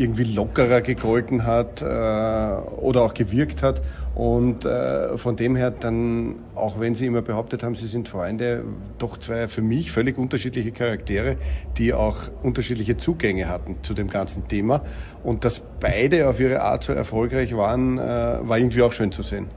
irgendwie 0.00 0.24
lockerer 0.24 0.80
gegolten 0.80 1.44
hat 1.44 1.82
äh, 1.82 1.84
oder 1.84 3.02
auch 3.02 3.14
gewirkt 3.14 3.62
hat. 3.62 3.82
Und 4.14 4.64
äh, 4.64 5.16
von 5.18 5.36
dem 5.36 5.56
her 5.56 5.70
dann, 5.70 6.36
auch 6.54 6.80
wenn 6.80 6.94
sie 6.94 7.06
immer 7.06 7.22
behauptet 7.22 7.62
haben, 7.62 7.74
sie 7.74 7.86
sind 7.86 8.08
Freunde, 8.08 8.64
doch 8.98 9.18
zwei 9.18 9.46
für 9.48 9.62
mich 9.62 9.92
völlig 9.92 10.18
unterschiedliche 10.18 10.72
Charaktere, 10.72 11.36
die 11.76 11.92
auch 11.92 12.16
unterschiedliche 12.42 12.96
Zugänge 12.96 13.48
hatten 13.48 13.76
zu 13.82 13.94
dem 13.94 14.08
ganzen 14.08 14.48
Thema. 14.48 14.82
Und 15.22 15.44
dass 15.44 15.62
beide 15.80 16.28
auf 16.28 16.40
ihre 16.40 16.62
Art 16.62 16.82
so 16.82 16.92
erfolgreich 16.92 17.56
waren, 17.56 17.98
äh, 17.98 18.02
war 18.02 18.58
irgendwie 18.58 18.82
auch 18.82 18.92
schön 18.92 19.12
zu 19.12 19.22
sehen. 19.22 19.48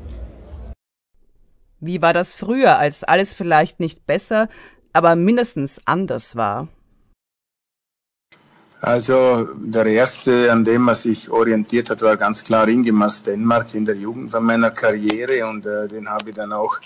Wie 1.79 2.01
war 2.01 2.13
das 2.13 2.33
früher, 2.33 2.77
als 2.77 3.03
alles 3.03 3.33
vielleicht 3.33 3.79
nicht 3.79 4.05
besser, 4.05 4.47
aber 4.93 5.15
mindestens 5.15 5.81
anders 5.85 6.35
war? 6.35 6.69
Also 8.83 9.47
der 9.55 9.85
erste, 9.85 10.51
an 10.51 10.65
dem 10.65 10.81
man 10.81 10.95
sich 10.95 11.29
orientiert 11.29 11.89
hat, 11.89 12.01
war 12.01 12.17
ganz 12.17 12.43
klar 12.43 12.67
Ingemar 12.67 13.13
Denmark 13.25 13.73
in 13.75 13.85
der 13.85 13.95
Jugend 13.95 14.31
von 14.31 14.43
meiner 14.43 14.71
Karriere 14.71 15.47
und 15.47 15.65
äh, 15.65 15.87
den 15.87 16.09
habe 16.09 16.31
ich 16.31 16.35
dann 16.35 16.51
auch 16.51 16.81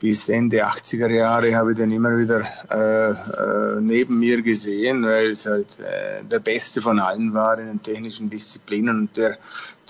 bis 0.00 0.28
Ende 0.28 0.66
80er 0.66 1.08
Jahre 1.08 1.54
habe 1.54 1.70
ich 1.70 1.76
den 1.78 1.92
immer 1.92 2.18
wieder 2.18 2.40
äh, 2.72 3.10
äh, 3.10 3.80
neben 3.80 4.18
mir 4.18 4.42
gesehen, 4.42 5.04
weil 5.04 5.30
es 5.30 5.46
halt 5.46 5.68
äh, 5.78 6.24
der 6.24 6.40
Beste 6.40 6.82
von 6.82 6.98
allen 6.98 7.32
war 7.32 7.56
in 7.60 7.68
den 7.68 7.82
technischen 7.84 8.28
Disziplinen 8.28 8.98
und 9.02 9.16
der, 9.16 9.38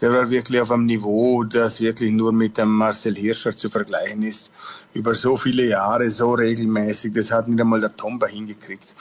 der 0.03 0.13
war 0.13 0.29
wirklich 0.29 0.61
auf 0.61 0.71
einem 0.71 0.85
Niveau, 0.85 1.45
das 1.45 1.81
wirklich 1.81 2.13
nur 2.13 2.31
mit 2.31 2.59
dem 2.59 2.69
Marcel 2.69 3.15
Hirscher 3.15 3.57
zu 3.57 3.71
vergleichen 3.71 4.23
ist. 4.23 4.51
Über 4.93 5.15
so 5.15 5.39
viele 5.39 5.65
Jahre, 5.65 6.11
so 6.11 6.35
regelmäßig, 6.35 7.15
das 7.15 7.33
hat 7.33 7.49
nicht 7.49 7.59
einmal 7.59 7.81
der 7.81 7.97
Tomba 7.97 8.27
hingekriegt. 8.27 8.95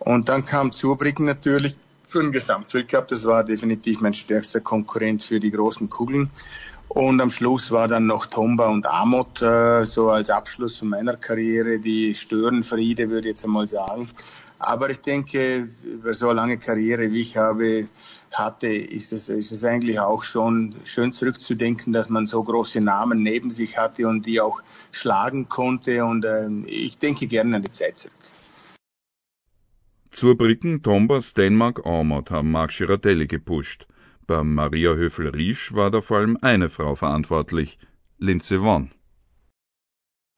Und 0.00 0.28
dann 0.28 0.44
kam 0.44 0.72
Zurbriggen 0.72 1.26
natürlich 1.26 1.76
für 2.06 2.22
den 2.22 2.32
Gesamtweltcup. 2.32 3.08
Das 3.08 3.24
war 3.24 3.44
definitiv 3.44 4.00
mein 4.00 4.14
stärkster 4.14 4.60
Konkurrent 4.60 5.22
für 5.22 5.40
die 5.40 5.50
großen 5.50 5.90
Kugeln. 5.90 6.30
Und 6.88 7.20
am 7.20 7.30
Schluss 7.30 7.70
war 7.72 7.88
dann 7.88 8.06
noch 8.06 8.26
Tomba 8.26 8.68
und 8.68 8.86
Amot, 8.86 9.42
äh, 9.42 9.84
so 9.84 10.10
als 10.10 10.30
Abschluss 10.30 10.82
meiner 10.82 11.16
Karriere, 11.16 11.80
die 11.80 12.14
Störenfriede, 12.14 13.10
würde 13.10 13.28
ich 13.28 13.32
jetzt 13.32 13.44
einmal 13.44 13.68
sagen. 13.68 14.08
Aber 14.58 14.88
ich 14.88 15.00
denke, 15.00 15.68
über 15.84 16.14
so 16.14 16.28
eine 16.28 16.36
lange 16.36 16.58
Karriere 16.58 17.10
wie 17.10 17.20
ich 17.20 17.36
habe, 17.36 17.88
hatte, 18.32 18.68
ist 18.68 19.12
es, 19.12 19.28
ist 19.28 19.52
es 19.52 19.64
eigentlich 19.64 19.98
auch 20.00 20.22
schon 20.22 20.74
schön 20.84 21.12
zurückzudenken, 21.12 21.92
dass 21.92 22.08
man 22.08 22.26
so 22.26 22.42
große 22.42 22.80
Namen 22.80 23.22
neben 23.22 23.50
sich 23.50 23.76
hatte 23.76 24.08
und 24.08 24.24
die 24.26 24.40
auch 24.40 24.60
schlagen 24.92 25.48
konnte. 25.48 26.04
Und 26.04 26.24
äh, 26.24 26.48
ich 26.66 26.98
denke 26.98 27.26
gerne 27.26 27.56
an 27.56 27.62
die 27.62 27.72
Zeit 27.72 27.98
zurück. 27.98 28.14
Zur 30.10 30.36
Bricken 30.36 30.82
Tombas 30.82 31.34
Dänemark 31.34 31.84
Ormod 31.84 32.30
haben 32.30 32.50
Marc 32.50 32.72
Girardelli 32.76 33.26
gepusht. 33.26 33.86
Bei 34.26 34.42
Maria 34.42 34.94
Höfel-Riesch 34.94 35.74
war 35.74 35.90
da 35.90 36.00
vor 36.00 36.18
allem 36.18 36.38
eine 36.40 36.70
Frau 36.70 36.94
verantwortlich, 36.94 37.78
Lindsay 38.18 38.58
Vonn. 38.60 38.90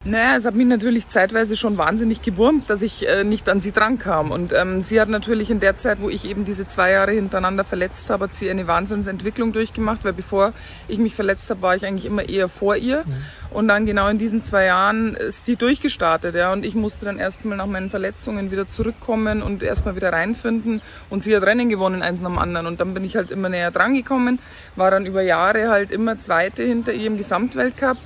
Naja, 0.09 0.37
es 0.37 0.47
hat 0.47 0.55
mich 0.55 0.67
natürlich 0.67 1.09
zeitweise 1.09 1.55
schon 1.55 1.77
wahnsinnig 1.77 2.23
gewurmt, 2.23 2.71
dass 2.71 2.81
ich 2.81 3.07
äh, 3.07 3.25
nicht 3.25 3.47
an 3.51 3.61
sie 3.61 3.73
drankam. 3.73 4.31
Und 4.31 4.55
ähm, 4.55 4.81
sie 4.81 5.03
hat 5.03 5.11
natürlich 5.11 5.51
in 5.51 5.61
der 5.61 5.77
Zeit, 5.77 6.01
wo 6.01 6.09
ich 6.09 6.25
eben 6.25 6.47
diese 6.47 6.67
zwei 6.67 6.93
Jahre 6.93 7.11
hintereinander 7.13 7.63
verletzt 7.63 8.09
habe, 8.09 8.25
hat 8.25 8.33
sie 8.33 8.49
eine 8.49 8.67
Wahnsinnsentwicklung 8.67 9.53
durchgemacht, 9.53 10.05
weil 10.05 10.15
bevor 10.15 10.55
ich 10.87 10.99
mich 10.99 11.15
verletzt 11.15 11.51
habe, 11.51 11.61
war 11.61 11.77
ich 11.77 11.85
eigentlich 11.85 12.07
immer 12.07 12.27
eher 12.27 12.49
vor 12.49 12.77
ihr. 12.77 13.05
Mhm. 13.05 13.25
Und 13.51 13.69
dann 13.69 13.85
genau 13.85 14.09
in 14.09 14.17
diesen 14.17 14.43
zwei 14.43 14.65
Jahren 14.65 15.15
ist 15.15 15.47
die 15.47 15.57
durchgestartet, 15.57 16.35
ja. 16.35 16.55
Und 16.55 16.65
ich 16.65 16.75
musste 16.75 17.05
dann 17.05 17.19
erstmal 17.19 17.59
nach 17.59 17.67
meinen 17.67 17.91
Verletzungen 17.91 18.51
wieder 18.51 18.67
zurückkommen 18.67 19.43
und 19.43 19.63
erstmal 19.63 19.95
wieder 19.95 20.13
reinfinden. 20.13 20.81
Und 21.11 21.23
sie 21.23 21.37
hat 21.37 21.43
Rennen 21.43 21.69
gewonnen, 21.69 22.01
eins 22.01 22.23
nach 22.23 22.31
dem 22.31 22.39
anderen. 22.39 22.67
Und 22.67 22.81
dann 22.81 22.95
bin 22.95 23.05
ich 23.05 23.17
halt 23.17 23.31
immer 23.31 23.51
näher 23.51 23.73
drangekommen, 23.73 24.39
war 24.75 24.91
dann 24.91 25.05
über 25.05 25.21
Jahre 25.21 25.69
halt 25.69 25.91
immer 25.91 26.19
Zweite 26.19 26.63
hinter 26.63 26.95
ihr 26.95 27.09
im 27.09 27.19
Gesamtweltcup. 27.19 27.99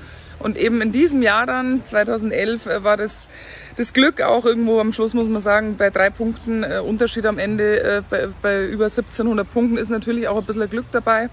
Und 0.42 0.58
eben 0.58 0.80
in 0.82 0.92
diesem 0.92 1.22
Jahr 1.22 1.46
dann, 1.46 1.84
2011, 1.84 2.66
äh, 2.66 2.84
war 2.84 2.96
das 2.96 3.28
das 3.76 3.92
Glück 3.92 4.20
auch 4.20 4.44
irgendwo 4.44 4.80
am 4.80 4.92
Schluss, 4.92 5.14
muss 5.14 5.28
man 5.28 5.40
sagen, 5.40 5.76
bei 5.76 5.90
drei 5.90 6.10
Punkten 6.10 6.62
äh, 6.62 6.80
Unterschied 6.84 7.26
am 7.26 7.38
Ende, 7.38 7.82
äh, 7.82 8.02
bei, 8.08 8.28
bei, 8.42 8.66
über 8.66 8.84
1700 8.84 9.50
Punkten 9.50 9.78
ist 9.78 9.88
natürlich 9.88 10.28
auch 10.28 10.36
ein 10.36 10.44
bisschen 10.44 10.68
Glück 10.68 10.86
dabei. 10.92 11.30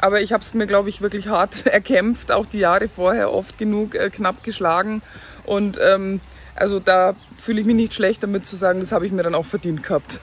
Aber 0.00 0.20
ich 0.20 0.32
habe 0.32 0.42
es 0.42 0.54
mir, 0.54 0.66
glaube 0.66 0.88
ich, 0.88 1.00
wirklich 1.00 1.28
hart 1.28 1.66
erkämpft, 1.66 2.32
auch 2.32 2.46
die 2.46 2.58
Jahre 2.58 2.88
vorher 2.88 3.32
oft 3.32 3.58
genug 3.58 3.94
äh, 3.94 4.10
knapp 4.10 4.42
geschlagen. 4.42 5.02
Und 5.44 5.80
ähm, 5.82 6.20
also 6.54 6.78
da 6.80 7.14
fühle 7.38 7.60
ich 7.60 7.66
mich 7.66 7.76
nicht 7.76 7.94
schlecht 7.94 8.22
damit 8.22 8.46
zu 8.46 8.56
sagen, 8.56 8.80
das 8.80 8.92
habe 8.92 9.06
ich 9.06 9.12
mir 9.12 9.22
dann 9.22 9.34
auch 9.34 9.46
verdient 9.46 9.82
gehabt. 9.82 10.20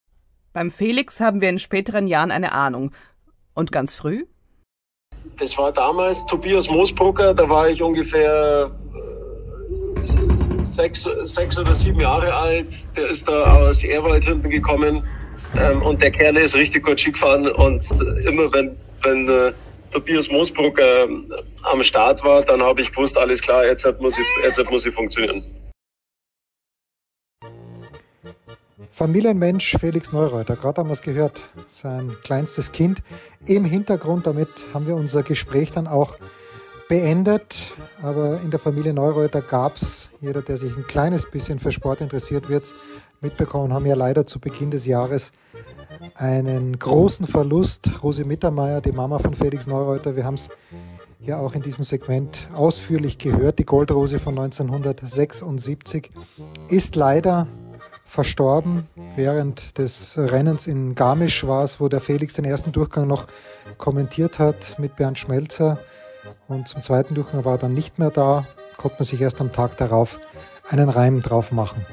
Beim 0.52 0.70
Felix 0.70 1.20
haben 1.20 1.40
wir 1.40 1.48
in 1.48 1.58
späteren 1.58 2.06
Jahren 2.06 2.30
eine 2.30 2.52
Ahnung. 2.52 2.92
Und 3.54 3.72
ganz 3.72 3.94
früh? 3.94 4.24
Das 5.36 5.56
war 5.56 5.72
damals 5.72 6.24
Tobias 6.26 6.68
Moosbrucker, 6.68 7.34
da 7.34 7.48
war 7.48 7.68
ich 7.68 7.82
ungefähr 7.82 8.70
äh, 8.94 10.64
sechs, 10.64 11.08
sechs 11.22 11.58
oder 11.58 11.74
sieben 11.74 12.00
Jahre 12.00 12.34
alt. 12.34 12.74
Der 12.96 13.08
ist 13.08 13.28
da 13.28 13.58
aus 13.58 13.84
Erwald 13.84 14.24
hinten 14.24 14.50
gekommen 14.50 15.04
ähm, 15.56 15.82
und 15.82 16.02
der 16.02 16.10
Kerl 16.10 16.36
ist 16.36 16.54
richtig 16.54 16.84
gut 16.84 17.00
Ski 17.00 17.12
gefahren 17.12 17.48
und 17.48 17.84
immer 18.26 18.52
wenn, 18.52 18.76
wenn 19.02 19.28
äh, 19.28 19.52
Tobias 19.92 20.28
Moosbrucker 20.30 21.04
äh, 21.04 21.08
am 21.62 21.82
Start 21.82 22.22
war, 22.24 22.42
dann 22.42 22.62
habe 22.62 22.80
ich 22.80 22.90
gewusst, 22.90 23.16
alles 23.16 23.40
klar, 23.40 23.64
jetzt 23.64 23.86
muss 24.00 24.18
ich, 24.18 24.26
jetzt 24.44 24.70
muss 24.70 24.84
ich 24.84 24.94
funktionieren. 24.94 25.42
Familienmensch 28.98 29.76
Felix 29.78 30.12
Neureuter, 30.12 30.56
gerade 30.56 30.80
haben 30.80 30.88
wir 30.88 30.94
es 30.94 31.02
gehört, 31.02 31.40
sein 31.68 32.16
kleinstes 32.24 32.72
Kind 32.72 33.00
im 33.46 33.64
Hintergrund. 33.64 34.26
Damit 34.26 34.48
haben 34.74 34.88
wir 34.88 34.96
unser 34.96 35.22
Gespräch 35.22 35.70
dann 35.70 35.86
auch 35.86 36.16
beendet. 36.88 37.54
Aber 38.02 38.40
in 38.42 38.50
der 38.50 38.58
Familie 38.58 38.92
Neureuter 38.92 39.40
gab 39.40 39.76
es, 39.76 40.10
jeder, 40.20 40.42
der 40.42 40.56
sich 40.56 40.76
ein 40.76 40.84
kleines 40.84 41.30
bisschen 41.30 41.60
für 41.60 41.70
Sport 41.70 42.00
interessiert, 42.00 42.48
wird 42.48 42.64
es 42.64 42.74
mitbekommen, 43.20 43.72
haben 43.72 43.86
ja 43.86 43.94
leider 43.94 44.26
zu 44.26 44.40
Beginn 44.40 44.72
des 44.72 44.84
Jahres 44.84 45.30
einen 46.16 46.76
großen 46.76 47.28
Verlust. 47.28 48.02
Rosi 48.02 48.24
Mittermeier, 48.24 48.80
die 48.80 48.90
Mama 48.90 49.20
von 49.20 49.34
Felix 49.34 49.68
Neureuter, 49.68 50.16
wir 50.16 50.24
haben 50.24 50.34
es 50.34 50.48
ja 51.20 51.38
auch 51.38 51.54
in 51.54 51.62
diesem 51.62 51.84
Segment 51.84 52.48
ausführlich 52.52 53.16
gehört. 53.16 53.60
Die 53.60 53.64
Goldrose 53.64 54.18
von 54.18 54.36
1976 54.36 56.10
ist 56.68 56.96
leider 56.96 57.46
verstorben. 58.08 58.88
Während 59.14 59.78
des 59.78 60.14
Rennens 60.16 60.66
in 60.66 60.94
Garmisch 60.94 61.46
war 61.46 61.62
es, 61.62 61.78
wo 61.78 61.88
der 61.88 62.00
Felix 62.00 62.34
den 62.34 62.44
ersten 62.44 62.72
Durchgang 62.72 63.06
noch 63.06 63.26
kommentiert 63.76 64.38
hat 64.38 64.78
mit 64.78 64.96
Bernd 64.96 65.18
Schmelzer. 65.18 65.78
Und 66.48 66.66
zum 66.66 66.82
zweiten 66.82 67.14
Durchgang 67.14 67.44
war 67.44 67.54
er 67.54 67.58
dann 67.58 67.74
nicht 67.74 67.98
mehr 67.98 68.10
da, 68.10 68.46
konnte 68.76 68.96
man 68.98 69.04
sich 69.04 69.20
erst 69.20 69.40
am 69.40 69.52
Tag 69.52 69.76
darauf 69.76 70.18
einen 70.68 70.88
Reim 70.88 71.22
drauf 71.22 71.52
machen. 71.52 71.84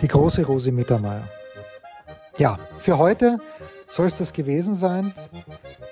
Die 0.00 0.08
große 0.08 0.44
Rosi 0.44 0.72
Mittermeier. 0.72 1.28
Ja, 2.38 2.58
für 2.78 2.98
heute 2.98 3.38
soll 3.86 4.06
es 4.06 4.14
das 4.14 4.32
gewesen 4.32 4.74
sein. 4.74 5.14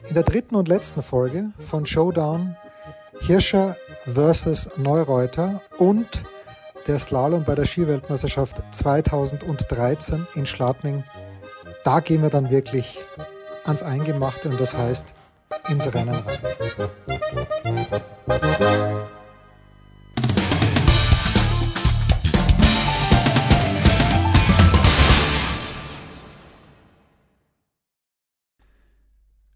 In 0.08 0.14
der 0.14 0.24
dritten 0.24 0.56
und 0.56 0.66
letzten 0.66 1.02
Folge 1.02 1.50
von 1.68 1.86
Showdown 1.86 2.56
Hirscher 3.20 3.76
versus 4.12 4.70
Neureuter 4.78 5.60
und 5.78 6.22
der 6.86 6.98
Slalom 6.98 7.44
bei 7.44 7.54
der 7.54 7.64
Skiweltmeisterschaft 7.64 8.56
2013 8.72 10.26
in 10.34 10.46
Schladming. 10.46 11.04
Da 11.84 12.00
gehen 12.00 12.22
wir 12.22 12.30
dann 12.30 12.50
wirklich 12.50 12.98
ans 13.64 13.82
Eingemachte 13.82 14.48
und 14.48 14.60
das 14.60 14.74
heißt 14.74 15.06
ins 15.68 15.92
Rennen 15.92 16.14
rein. 16.14 16.38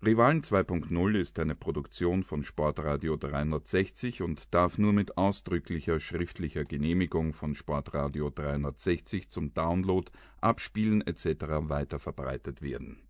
Rivalen 0.04 0.42
2.0 0.42 1.16
ist 1.16 1.38
eine 1.38 1.54
Produktion 1.54 2.24
von 2.24 2.44
Sportradio 2.44 3.16
360 3.16 4.20
und 4.20 4.52
darf 4.52 4.76
nur 4.76 4.92
mit 4.92 5.16
ausdrücklicher 5.16 5.98
schriftlicher 5.98 6.66
Genehmigung 6.66 7.32
von 7.32 7.54
Sportradio 7.54 8.28
360 8.28 9.30
zum 9.30 9.54
Download, 9.54 10.10
Abspielen 10.42 11.00
etc. 11.06 11.46
weiterverbreitet 11.68 12.60
werden 12.60 13.03